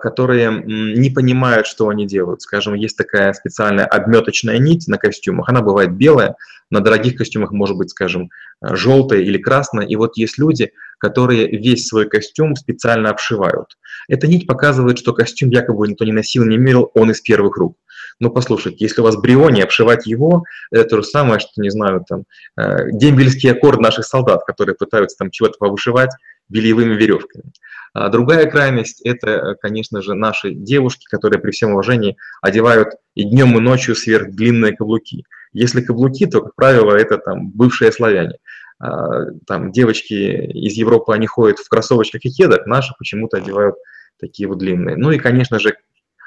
которые 0.00 0.62
не 0.64 1.10
понимают, 1.10 1.66
что 1.66 1.88
они 1.88 2.06
делают. 2.06 2.42
Скажем, 2.42 2.74
есть 2.74 2.96
такая 2.96 3.32
специальная 3.32 3.86
обметочная 3.86 4.58
нить 4.58 4.88
на 4.88 4.98
костюмах, 4.98 5.48
она 5.48 5.62
бывает 5.62 5.92
белая, 5.92 6.36
на 6.70 6.80
дорогих 6.80 7.16
костюмах 7.16 7.52
может 7.52 7.76
быть, 7.76 7.90
скажем, 7.90 8.30
желтая 8.60 9.20
или 9.20 9.38
красная. 9.38 9.86
И 9.86 9.96
вот 9.96 10.16
есть 10.16 10.38
люди, 10.38 10.72
которые 10.98 11.48
весь 11.48 11.86
свой 11.86 12.08
костюм 12.08 12.56
специально 12.56 13.10
обшивают. 13.10 13.78
Эта 14.08 14.26
нить 14.26 14.46
показывает, 14.46 14.98
что 14.98 15.12
костюм 15.12 15.50
якобы 15.50 15.88
никто 15.88 16.04
не 16.04 16.12
носил, 16.12 16.44
не 16.44 16.58
мерил, 16.58 16.90
он 16.94 17.10
из 17.10 17.20
первых 17.20 17.56
рук. 17.56 17.76
Ну, 18.20 18.30
послушайте, 18.30 18.84
если 18.84 19.00
у 19.00 19.04
вас 19.04 19.16
бриони, 19.16 19.60
обшивать 19.60 20.06
его, 20.06 20.44
это 20.72 20.88
то 20.88 20.96
же 20.96 21.02
самое, 21.04 21.38
что, 21.38 21.50
не 21.56 21.70
знаю, 21.70 22.04
там, 22.06 22.24
э, 22.58 22.90
дембельский 22.90 23.52
аккорд 23.52 23.80
наших 23.80 24.04
солдат, 24.04 24.42
которые 24.44 24.74
пытаются 24.74 25.16
там 25.18 25.30
чего-то 25.30 25.56
повышивать 25.58 26.10
бельевыми 26.48 26.94
веревками. 26.94 27.52
А 27.94 28.08
другая 28.08 28.50
крайность– 28.50 29.00
это, 29.04 29.56
конечно 29.60 30.02
же, 30.02 30.14
наши 30.14 30.52
девушки, 30.52 31.06
которые 31.10 31.40
при 31.40 31.50
всем 31.50 31.72
уважении 31.72 32.16
одевают 32.42 32.94
и 33.14 33.24
днем, 33.24 33.56
и 33.56 33.60
ночью 33.60 33.94
сверхдлинные 33.94 34.76
каблуки. 34.76 35.24
Если 35.52 35.80
каблуки, 35.80 36.26
то, 36.26 36.42
как 36.42 36.54
правило, 36.54 36.94
это 36.94 37.18
там 37.18 37.50
бывшие 37.50 37.90
славяне. 37.90 38.38
А, 38.78 39.30
там 39.46 39.72
девочки 39.72 40.14
из 40.14 40.74
Европы, 40.74 41.12
они 41.12 41.26
ходят 41.26 41.58
в 41.58 41.68
кроссовочках 41.68 42.24
и 42.24 42.30
кедах, 42.30 42.66
наши 42.66 42.94
почему-то 42.98 43.38
одевают 43.38 43.74
такие 44.20 44.48
вот 44.48 44.58
длинные. 44.58 44.96
Ну 44.96 45.10
и, 45.10 45.18
конечно 45.18 45.58
же, 45.58 45.76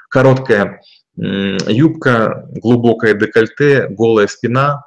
короткая 0.08 0.80
юбка, 1.16 2.48
глубокое 2.50 3.14
декольте, 3.14 3.86
голая 3.88 4.26
спина. 4.26 4.84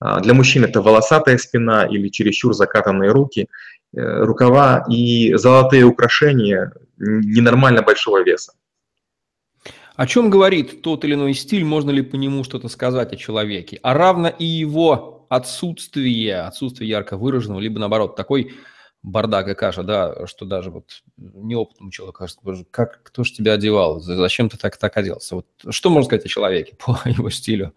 А, 0.00 0.20
для 0.20 0.34
мужчин 0.34 0.64
это 0.64 0.80
волосатая 0.80 1.38
спина 1.38 1.86
или 1.86 2.08
чересчур 2.08 2.54
закатанные 2.54 3.10
руки, 3.10 3.42
э, 3.42 3.46
рукава 3.96 4.84
и 4.88 5.34
золотые 5.34 5.84
украшения 5.84 6.72
ненормально 6.98 7.82
большого 7.82 8.22
веса. 8.22 8.52
О 9.96 10.06
чем 10.06 10.28
говорит 10.28 10.82
тот 10.82 11.04
или 11.04 11.14
иной 11.14 11.34
стиль, 11.34 11.64
можно 11.64 11.90
ли 11.90 12.02
по 12.02 12.16
нему 12.16 12.42
что-то 12.42 12.68
сказать 12.68 13.12
о 13.12 13.16
человеке, 13.16 13.78
а 13.82 13.94
равно 13.94 14.28
и 14.28 14.44
его 14.44 15.26
отсутствие, 15.28 16.40
отсутствие 16.40 16.88
ярко 16.88 17.16
выраженного, 17.16 17.60
либо 17.60 17.78
наоборот, 17.78 18.16
такой 18.16 18.54
бардак 19.04 19.48
и 19.48 19.54
каша, 19.54 19.82
да, 19.82 20.26
что 20.26 20.46
даже 20.46 20.70
вот 20.70 21.02
неопытному 21.16 21.92
человеку 21.92 22.18
кажется, 22.18 22.40
боже, 22.42 22.64
как, 22.70 23.02
кто 23.02 23.22
же 23.22 23.32
тебя 23.32 23.52
одевал, 23.52 24.00
зачем 24.00 24.48
ты 24.48 24.56
так, 24.56 24.76
так 24.76 24.96
оделся? 24.96 25.36
Вот 25.36 25.46
что 25.70 25.90
можно 25.90 26.06
сказать 26.06 26.24
о 26.24 26.28
человеке 26.28 26.76
по 26.84 26.98
его 27.04 27.30
стилю? 27.30 27.74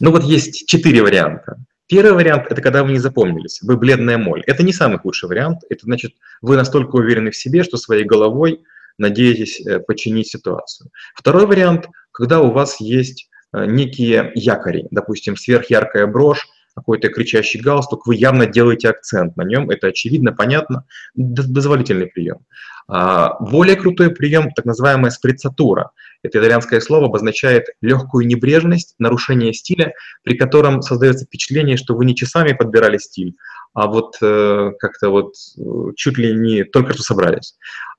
Ну 0.00 0.10
вот 0.10 0.24
есть 0.24 0.66
четыре 0.66 1.02
варианта. 1.02 1.64
Первый 1.86 2.12
вариант– 2.14 2.46
это 2.50 2.62
когда 2.62 2.82
вы 2.82 2.92
не 2.92 2.98
запомнились, 2.98 3.60
вы 3.62 3.76
бледная 3.76 4.18
моль. 4.18 4.42
Это 4.46 4.62
не 4.62 4.72
самый 4.72 4.98
худший 4.98 5.28
вариант, 5.28 5.60
это 5.68 5.84
значит, 5.84 6.14
вы 6.40 6.56
настолько 6.56 6.96
уверены 6.96 7.30
в 7.30 7.36
себе, 7.36 7.62
что 7.62 7.76
своей 7.76 8.04
головой 8.04 8.62
надеетесь 8.96 9.60
э, 9.60 9.80
починить 9.80 10.28
ситуацию. 10.28 10.90
Второй 11.14 11.46
вариант– 11.46 11.88
когда 12.14 12.40
у 12.40 12.52
вас 12.52 12.80
есть 12.80 13.28
э, 13.52 13.66
некие 13.66 14.30
якори, 14.34 14.86
допустим, 14.90 15.36
сверхяркая 15.36 16.06
брошь, 16.06 16.46
какой-то 16.74 17.08
кричащий 17.08 17.60
галстук, 17.60 18.06
вы 18.06 18.16
явно 18.16 18.46
делаете 18.46 18.88
акцент 18.88 19.36
на 19.36 19.42
нем, 19.42 19.70
это 19.70 19.88
очевидно, 19.88 20.32
понятно, 20.32 20.84
дозволительный 21.14 22.06
прием. 22.06 22.38
А, 22.86 23.36
более 23.40 23.76
крутой 23.76 24.10
прием, 24.10 24.50
так 24.50 24.64
называемая 24.64 25.10
сприцатура. 25.10 25.90
Это 26.22 26.38
итальянское 26.38 26.80
слово 26.80 27.06
обозначает 27.06 27.66
легкую 27.80 28.26
небрежность, 28.26 28.94
нарушение 28.98 29.52
стиля, 29.52 29.94
при 30.22 30.36
котором 30.36 30.82
создается 30.82 31.24
впечатление, 31.24 31.76
что 31.76 31.94
вы 31.94 32.04
не 32.04 32.14
часами 32.14 32.52
подбирали 32.52 32.98
стиль, 32.98 33.36
а 33.72 33.86
вот 33.86 34.16
э, 34.20 34.70
как-то 34.78 35.10
вот 35.10 35.34
э, 35.58 35.62
чуть 35.96 36.18
ли 36.18 36.34
не 36.34 36.64
только 36.64 36.94
что 36.94 37.02
собрались. 37.02 37.56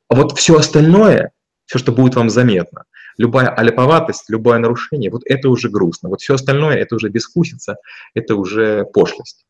А 0.07 0.15
вот 0.15 0.37
все 0.37 0.57
остальное, 0.57 1.31
все, 1.65 1.79
что 1.79 1.91
будет 1.91 2.15
вам 2.15 2.29
заметно, 2.29 2.83
Любая 3.17 3.49
аляповатость, 3.49 4.29
любое 4.29 4.57
нарушение, 4.59 5.09
вот 5.09 5.21
это 5.25 5.49
уже 5.49 5.69
грустно. 5.69 6.09
Вот 6.09 6.21
все 6.21 6.35
остальное, 6.35 6.75
это 6.75 6.95
уже 6.95 7.09
безвкусица, 7.09 7.77
это 8.13 8.35
уже 8.35 8.85
пошлость. 8.85 9.45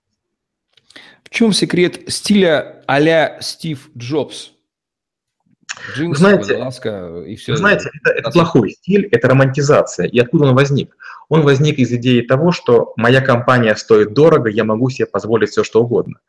В 1.24 1.30
чем 1.32 1.54
секрет 1.54 2.02
стиля 2.08 2.84
а-ля 2.86 3.40
Стив 3.42 3.90
Джобс? 3.98 4.52
Джинсы, 5.94 6.20
знаете, 6.20 6.54
водолазка 6.54 7.24
и 7.28 7.36
все. 7.36 7.56
знаете, 7.56 7.90
это, 8.02 8.12
это 8.18 8.32
плохой 8.32 8.72
стиль, 8.72 9.08
это 9.12 9.28
романтизация. 9.28 10.08
И 10.08 10.20
откуда 10.20 10.46
он 10.46 10.56
возник? 10.56 10.96
Он 11.28 11.42
возник 11.42 11.80
из 11.80 11.92
идеи 11.92 12.22
того, 12.22 12.52
что 12.52 12.94
моя 12.98 13.20
компания 13.20 13.76
стоит 13.76 14.14
дорого, 14.14 14.50
я 14.50 14.64
могу 14.64 14.90
себе 14.90 15.08
позволить 15.08 15.50
все, 15.50 15.64
что 15.64 15.84
угодно. 15.84 16.20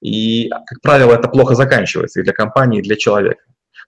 И, 0.00 0.48
как 0.48 0.80
правило, 0.80 1.12
это 1.12 1.28
плохо 1.28 1.54
заканчивается 1.54 2.20
и 2.20 2.22
для 2.22 2.32
компании, 2.32 2.78
и 2.78 2.82
для 2.82 2.96
человека. 2.96 3.42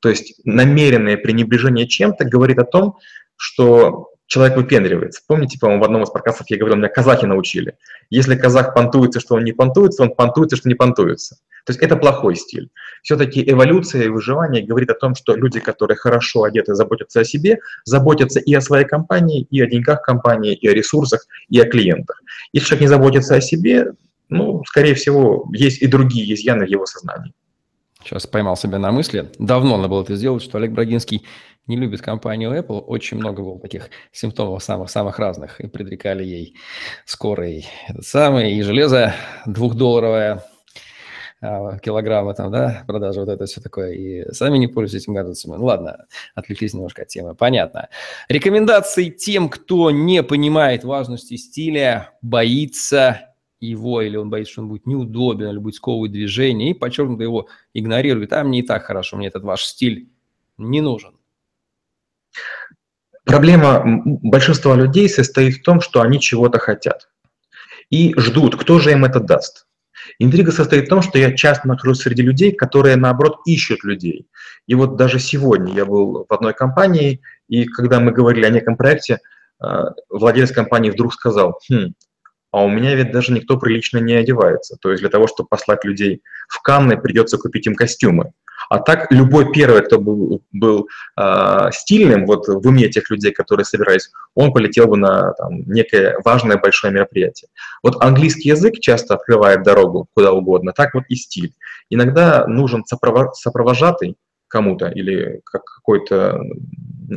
То 0.06 0.10
есть 0.10 0.34
намеренное 0.44 1.16
пренебрежение 1.16 1.88
чем-то 1.88 2.24
говорит 2.26 2.60
о 2.60 2.64
том, 2.64 2.96
что 3.34 4.10
человек 4.28 4.56
выпендривается. 4.56 5.20
Помните, 5.26 5.58
по-моему, 5.58 5.82
в 5.82 5.84
одном 5.84 6.04
из 6.04 6.10
подкастов 6.10 6.48
я 6.48 6.58
говорил, 6.58 6.78
меня 6.78 6.88
казахи 6.88 7.24
научили. 7.24 7.74
Если 8.08 8.36
казах 8.36 8.72
понтуется, 8.72 9.18
что 9.18 9.34
он 9.34 9.42
не 9.42 9.50
понтуется, 9.50 10.04
он 10.04 10.14
понтуется, 10.14 10.54
что 10.54 10.68
не 10.68 10.76
понтуется. 10.76 11.38
То 11.64 11.72
есть 11.72 11.82
это 11.82 11.96
плохой 11.96 12.36
стиль. 12.36 12.70
Все-таки 13.02 13.42
эволюция 13.50 14.04
и 14.04 14.08
выживание 14.08 14.64
говорит 14.64 14.90
о 14.90 14.94
том, 14.94 15.16
что 15.16 15.34
люди, 15.34 15.58
которые 15.58 15.96
хорошо 15.96 16.44
одеты, 16.44 16.76
заботятся 16.76 17.18
о 17.18 17.24
себе, 17.24 17.58
заботятся 17.84 18.38
и 18.38 18.54
о 18.54 18.60
своей 18.60 18.86
компании, 18.86 19.48
и 19.50 19.60
о 19.60 19.66
деньгах 19.66 20.02
компании, 20.02 20.54
и 20.54 20.68
о 20.68 20.72
ресурсах, 20.72 21.26
и 21.48 21.58
о 21.58 21.68
клиентах. 21.68 22.22
Если 22.52 22.68
человек 22.68 22.82
не 22.82 22.88
заботится 22.90 23.34
о 23.34 23.40
себе, 23.40 23.94
ну, 24.28 24.62
скорее 24.66 24.94
всего, 24.94 25.50
есть 25.52 25.82
и 25.82 25.88
другие 25.88 26.32
изъяны 26.32 26.64
в 26.64 26.68
его 26.68 26.86
сознании. 26.86 27.32
Сейчас 28.06 28.24
поймал 28.24 28.56
себя 28.56 28.78
на 28.78 28.92
мысли. 28.92 29.32
Давно 29.40 29.76
надо 29.76 29.88
было 29.88 30.02
это 30.02 30.14
сделать, 30.14 30.40
что 30.40 30.58
Олег 30.58 30.70
Брагинский 30.70 31.24
не 31.66 31.76
любит 31.76 32.02
компанию 32.02 32.56
Apple. 32.56 32.78
Очень 32.78 33.16
много 33.16 33.42
было 33.42 33.58
таких 33.58 33.90
симптомов 34.12 34.62
самых-самых 34.62 35.18
разных. 35.18 35.60
И 35.60 35.66
предрекали 35.66 36.22
ей 36.22 36.54
скорый 37.04 37.66
этот 37.88 38.06
самый, 38.06 38.52
и 38.52 38.62
железо 38.62 39.12
двухдолларовое, 39.44 40.44
а, 41.40 41.78
килограмма 41.80 42.34
там, 42.34 42.52
да, 42.52 42.84
продажа, 42.86 43.18
вот 43.18 43.28
это 43.28 43.44
все 43.46 43.60
такое, 43.60 43.90
и 43.92 44.32
сами 44.32 44.56
не 44.58 44.68
пользуются 44.68 45.10
этим 45.10 45.14
гаджетами. 45.14 45.56
Ну 45.56 45.64
ладно, 45.64 46.06
отвлеклись 46.36 46.74
немножко 46.74 47.02
от 47.02 47.08
темы, 47.08 47.34
понятно. 47.34 47.88
Рекомендации 48.28 49.10
тем, 49.10 49.48
кто 49.48 49.90
не 49.90 50.22
понимает 50.22 50.84
важности 50.84 51.36
стиля, 51.36 52.10
боится 52.22 53.34
его, 53.66 54.02
или 54.02 54.16
он 54.16 54.30
боится, 54.30 54.52
что 54.52 54.62
он 54.62 54.68
будет 54.68 54.86
неудобен, 54.86 55.48
или 55.48 55.58
будет 55.58 55.74
сковывать 55.74 56.12
движение, 56.12 56.70
и 56.70 56.74
подчеркнуто 56.74 57.22
его 57.22 57.48
игнорирует. 57.74 58.32
А 58.32 58.44
мне 58.44 58.60
и 58.60 58.66
так 58.66 58.84
хорошо, 58.84 59.16
мне 59.16 59.28
этот 59.28 59.42
ваш 59.42 59.64
стиль 59.64 60.08
не 60.58 60.80
нужен. 60.80 61.14
Проблема 63.24 63.82
большинства 63.84 64.76
людей 64.76 65.08
состоит 65.08 65.56
в 65.56 65.62
том, 65.62 65.80
что 65.80 66.00
они 66.00 66.20
чего-то 66.20 66.58
хотят 66.58 67.08
и 67.90 68.14
ждут, 68.16 68.56
кто 68.56 68.78
же 68.78 68.92
им 68.92 69.04
это 69.04 69.20
даст. 69.20 69.66
Интрига 70.18 70.52
состоит 70.52 70.86
в 70.86 70.88
том, 70.88 71.02
что 71.02 71.18
я 71.18 71.32
часто 71.34 71.66
нахожусь 71.68 72.00
среди 72.00 72.22
людей, 72.22 72.52
которые, 72.52 72.96
наоборот, 72.96 73.38
ищут 73.44 73.84
людей. 73.84 74.28
И 74.66 74.74
вот 74.74 74.96
даже 74.96 75.18
сегодня 75.18 75.74
я 75.74 75.84
был 75.84 76.26
в 76.28 76.32
одной 76.32 76.54
компании, 76.54 77.20
и 77.48 77.64
когда 77.64 78.00
мы 78.00 78.12
говорили 78.12 78.44
о 78.44 78.50
неком 78.50 78.76
проекте, 78.76 79.18
э, 79.60 79.66
владелец 80.08 80.52
компании 80.52 80.90
вдруг 80.90 81.12
сказал, 81.12 81.58
хм, 81.68 81.94
а 82.56 82.62
у 82.62 82.70
меня 82.70 82.94
ведь 82.94 83.12
даже 83.12 83.34
никто 83.34 83.58
прилично 83.58 83.98
не 83.98 84.14
одевается. 84.14 84.78
То 84.80 84.90
есть 84.90 85.02
для 85.02 85.10
того, 85.10 85.26
чтобы 85.26 85.46
послать 85.46 85.84
людей 85.84 86.22
в 86.48 86.62
Канны, 86.62 86.96
придется 86.96 87.36
купить 87.36 87.66
им 87.66 87.74
костюмы. 87.74 88.32
А 88.70 88.78
так 88.78 89.12
любой 89.12 89.52
первый, 89.52 89.82
кто 89.82 89.98
был, 90.00 90.40
был 90.52 90.88
э, 91.20 91.68
стильным 91.72 92.24
вот 92.24 92.48
в 92.48 92.66
уме 92.66 92.88
тех 92.88 93.10
людей, 93.10 93.32
которые 93.32 93.66
собирались, 93.66 94.10
он 94.34 94.54
полетел 94.54 94.86
бы 94.86 94.96
на 94.96 95.34
там, 95.34 95.64
некое 95.66 96.16
важное 96.24 96.56
большое 96.56 96.94
мероприятие. 96.94 97.50
Вот 97.82 98.02
английский 98.02 98.48
язык 98.48 98.80
часто 98.80 99.16
открывает 99.16 99.62
дорогу 99.62 100.08
куда 100.14 100.32
угодно, 100.32 100.72
так 100.72 100.94
вот 100.94 101.04
и 101.10 101.14
стиль. 101.14 101.52
Иногда 101.90 102.46
нужен 102.46 102.84
сопровожатый 102.86 104.16
кому-то 104.48 104.88
или 104.88 105.40
как 105.44 105.64
какой-то 105.64 106.40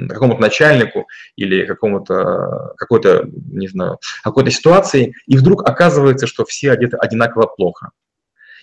какому-то 0.09 0.41
начальнику 0.41 1.07
или 1.35 1.65
какому-то 1.65 2.73
какой-то 2.77 3.27
не 3.51 3.67
знаю 3.67 3.97
какой-то 4.23 4.51
ситуации 4.51 5.15
и 5.25 5.37
вдруг 5.37 5.67
оказывается 5.67 6.27
что 6.27 6.45
все 6.45 6.71
одеты 6.71 6.97
одинаково 6.97 7.47
плохо 7.47 7.91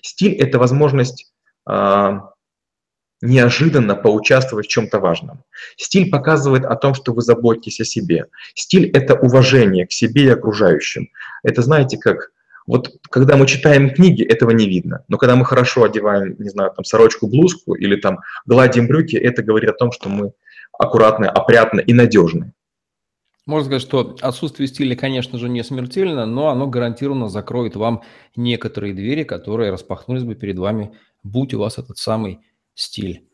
стиль 0.02 0.34
это 0.34 0.58
возможность 0.58 1.32
э, 1.68 2.20
неожиданно 3.22 3.94
поучаствовать 3.94 4.66
в 4.66 4.70
чем-то 4.70 4.98
важном. 4.98 5.42
Стиль 5.76 6.10
показывает 6.10 6.64
о 6.64 6.76
том, 6.76 6.94
что 6.94 7.12
вы 7.12 7.22
заботитесь 7.22 7.80
о 7.80 7.84
себе. 7.84 8.26
Стиль— 8.54 8.90
это 8.94 9.14
уважение 9.14 9.86
к 9.86 9.92
себе 9.92 10.24
и 10.24 10.28
окружающим. 10.28 11.08
Это, 11.42 11.62
знаете, 11.62 11.96
как 11.96 12.30
вот 12.66 12.90
когда 13.10 13.36
мы 13.36 13.46
читаем 13.46 13.90
книги, 13.90 14.22
этого 14.22 14.50
не 14.50 14.68
видно. 14.68 15.04
Но 15.08 15.18
когда 15.18 15.36
мы 15.36 15.44
хорошо 15.44 15.84
одеваем, 15.84 16.36
не 16.38 16.48
знаю, 16.48 16.72
там 16.74 16.84
сорочку, 16.84 17.28
блузку 17.28 17.74
или 17.74 17.96
там 17.96 18.18
гладим 18.44 18.88
брюки, 18.88 19.16
это 19.16 19.42
говорит 19.42 19.70
о 19.70 19.74
том, 19.74 19.92
что 19.92 20.08
мы 20.08 20.32
аккуратны, 20.72 21.26
опрятны 21.26 21.80
и 21.80 21.92
надежны. 21.92 22.52
Можно 23.46 23.66
сказать, 23.66 23.82
что 23.82 24.16
отсутствие 24.20 24.66
стиля, 24.66 24.96
конечно 24.96 25.38
же, 25.38 25.48
не 25.48 25.62
смертельно, 25.62 26.26
но 26.26 26.48
оно 26.48 26.66
гарантированно 26.66 27.28
закроет 27.28 27.76
вам 27.76 28.02
некоторые 28.34 28.92
двери, 28.92 29.22
которые 29.22 29.70
распахнулись 29.70 30.24
бы 30.24 30.34
перед 30.34 30.58
вами, 30.58 30.92
будь 31.22 31.54
у 31.54 31.60
вас 31.60 31.78
этот 31.78 31.98
самый 31.98 32.40
стиль. 32.74 33.28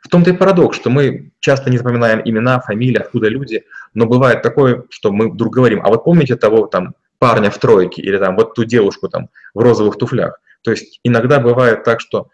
В 0.00 0.08
том-то 0.08 0.30
и 0.30 0.36
парадокс, 0.36 0.76
что 0.76 0.88
мы 0.88 1.32
часто 1.40 1.68
не 1.68 1.78
запоминаем 1.78 2.22
имена, 2.24 2.60
фамилии, 2.60 2.98
откуда 2.98 3.28
люди, 3.28 3.64
но 3.92 4.06
бывает 4.06 4.42
такое, 4.42 4.84
что 4.88 5.10
мы 5.10 5.30
вдруг 5.30 5.52
говорим, 5.52 5.80
а 5.84 5.90
вы 5.90 5.98
помните 5.98 6.36
того 6.36 6.66
там 6.66 6.94
парня 7.18 7.50
в 7.50 7.58
тройке 7.58 8.02
или 8.02 8.18
там 8.18 8.36
вот 8.36 8.54
ту 8.54 8.64
девушку 8.64 9.08
там 9.08 9.28
в 9.54 9.60
розовых 9.60 9.96
туфлях. 9.96 10.40
То 10.62 10.70
есть 10.70 11.00
иногда 11.02 11.40
бывает 11.40 11.84
так, 11.84 12.00
что 12.00 12.28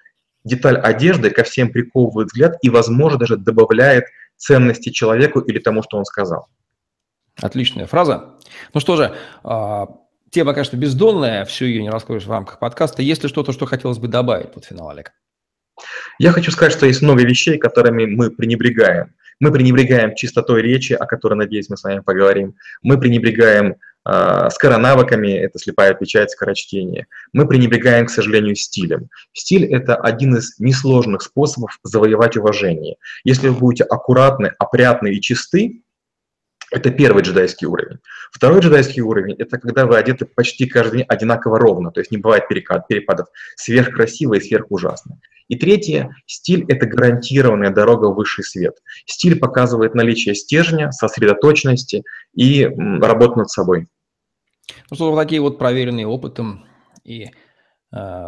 деталь 0.45 0.79
одежды 0.79 1.31
ко 1.31 1.43
всем 1.43 1.71
приковывает 1.71 2.29
взгляд 2.29 2.57
и, 2.63 2.71
возможно, 2.71 3.19
даже 3.19 3.37
добавляет 3.37 4.05
ценности 4.37 4.91
человеку 4.91 5.41
или 5.41 5.59
тому, 5.59 5.83
что 5.83 5.97
он 5.97 6.05
сказал. 6.05 6.49
Отличная 7.41 7.87
фраза. 7.87 8.35
Ну 8.73 8.81
что 8.81 8.97
же, 8.97 9.15
а, 9.43 9.89
тема, 10.31 10.53
конечно, 10.53 10.77
бездонная, 10.77 11.45
всю 11.45 11.65
ее 11.65 11.83
не 11.83 11.91
раскроешь 11.91 12.25
в 12.25 12.31
рамках 12.31 12.59
подкаста. 12.59 13.03
Есть 13.03 13.23
ли 13.23 13.29
что-то, 13.29 13.53
что 13.53 13.67
хотелось 13.67 13.99
бы 13.99 14.09
добавить 14.09 14.53
под 14.53 14.65
финал, 14.65 14.91
Олег? 14.91 15.13
Я 16.19 16.31
хочу 16.31 16.53
сказать, 16.53 16.73
что 16.73 16.87
есть 16.87 17.03
много 17.03 17.25
вещей, 17.25 17.59
которыми 17.59 18.07
мы 18.07 18.31
пренебрегаем. 18.31 19.15
Мы 19.41 19.53
пренебрегаем 19.53 20.15
чистотой 20.15 20.63
речи, 20.63 20.93
о 20.93 21.07
которой, 21.07 21.35
надеюсь, 21.35 21.69
мы 21.69 21.77
с 21.77 21.85
вами 21.85 22.01
поговорим. 22.01 22.55
Мы 22.83 22.99
пренебрегаем 22.99 23.77
э, 24.07 24.49
скоронавыками, 24.51 25.29
это 25.29 25.59
слепая 25.59 25.95
печать, 25.95 26.31
скорочтение. 26.31 27.07
Мы 27.33 27.47
пренебрегаем, 27.47 28.07
к 28.07 28.11
сожалению, 28.11 28.57
стилем. 28.57 29.09
Стиль– 29.33 29.65
это 29.75 29.97
один 29.97 30.37
из 30.37 30.59
несложных 30.59 31.23
способов 31.23 31.79
завоевать 31.83 32.37
уважение. 32.37 32.97
Если 33.25 33.49
вы 33.49 33.59
будете 33.59 33.85
аккуратны, 33.85 34.53
опрятны 34.59 35.13
и 35.15 35.21
чисты, 35.21 35.83
это 36.75 36.91
первый 36.91 37.23
джедайский 37.23 37.67
уровень. 37.69 37.99
Второй 38.33 38.61
джедайский 38.61 39.01
уровень– 39.01 39.37
это 39.39 39.59
когда 39.59 39.87
вы 39.87 39.97
одеты 39.97 40.27
почти 40.27 40.67
каждый 40.67 40.99
день 40.99 41.07
одинаково 41.09 41.59
ровно, 41.59 41.93
то 41.93 42.01
есть 42.01 42.11
не 42.11 42.19
бывает 42.19 42.49
перекат, 42.49 42.89
перепадов 42.89 43.29
сверхкрасиво 43.57 44.35
и 44.35 44.41
сверхужасно. 44.41 45.21
И 45.47 45.57
третье– 45.57 46.17
стиль– 46.27 46.65
это 46.69 46.87
гарантированная 46.87 47.71
дорога 47.71 48.07
в 48.07 48.17
высший 48.17 48.45
свет. 48.45 48.75
Стиль 49.07 49.39
показывает 49.39 49.95
наличие 49.95 50.35
стержня, 50.35 50.91
сосредоточенности 50.91 52.03
и 52.35 52.65
работу 52.65 53.39
над 53.39 53.51
собой. 53.51 53.87
Ну 54.91 54.97
что, 54.97 55.11
вот 55.11 55.23
такие 55.23 55.41
вот 55.41 55.59
проверенные 55.59 56.07
опытом 56.07 56.67
и 57.05 57.29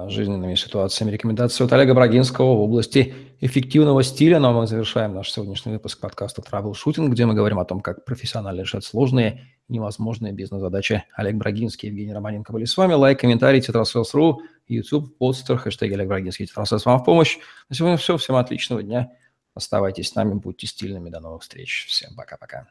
жизненными 0.09 0.55
ситуациями 0.55 1.11
рекомендации 1.11 1.65
от 1.65 1.73
Олега 1.73 1.95
Брагинского 1.95 2.55
в 2.55 2.61
области 2.61 3.15
эффективного 3.41 4.03
стиля. 4.03 4.39
Но 4.39 4.53
мы 4.53 4.67
завершаем 4.67 5.15
наш 5.15 5.31
сегодняшний 5.31 5.73
выпуск 5.73 6.01
подкаста 6.01 6.43
Shooting, 6.43 7.09
где 7.09 7.27
мы 7.27 7.35
говорим 7.35 7.59
о 7.59 7.65
том, 7.65 7.81
как 7.81 8.05
профессионально 8.05 8.61
решать 8.61 8.85
сложные 8.85 9.43
невозможные 9.69 10.33
бизнес-задачи. 10.33 11.05
Олег 11.15 11.35
Брагинский, 11.35 11.89
Евгений 11.89 12.13
Романенко 12.13 12.53
были 12.53 12.65
с 12.65 12.77
вами. 12.77 12.95
Лайк, 12.95 13.21
комментарий, 13.21 13.61
Тетрасселс.ру, 13.61 14.43
YouTube, 14.69 15.17
постер, 15.19 15.59
хэштег 15.59 15.93
Олег 15.93 16.09
Брагинский, 16.09 16.47
Тетрасселс 16.47 16.85
вам 16.87 17.01
в 17.01 17.05
помощь. 17.05 17.39
На 17.69 17.75
сегодня 17.75 17.97
все. 17.97 18.17
Всем 18.17 18.37
отличного 18.37 18.83
дня. 18.83 19.11
Оставайтесь 19.55 20.11
с 20.11 20.15
нами, 20.15 20.35
будьте 20.35 20.67
стильными. 20.67 21.11
До 21.11 21.21
новых 21.21 21.43
встреч. 21.43 21.87
Всем 21.89 22.15
пока-пока. 22.15 22.69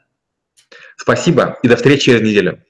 Спасибо 0.98 1.58
и 1.64 1.68
до 1.68 1.76
встречи 1.76 2.06
через 2.06 2.22
неделю. 2.22 2.64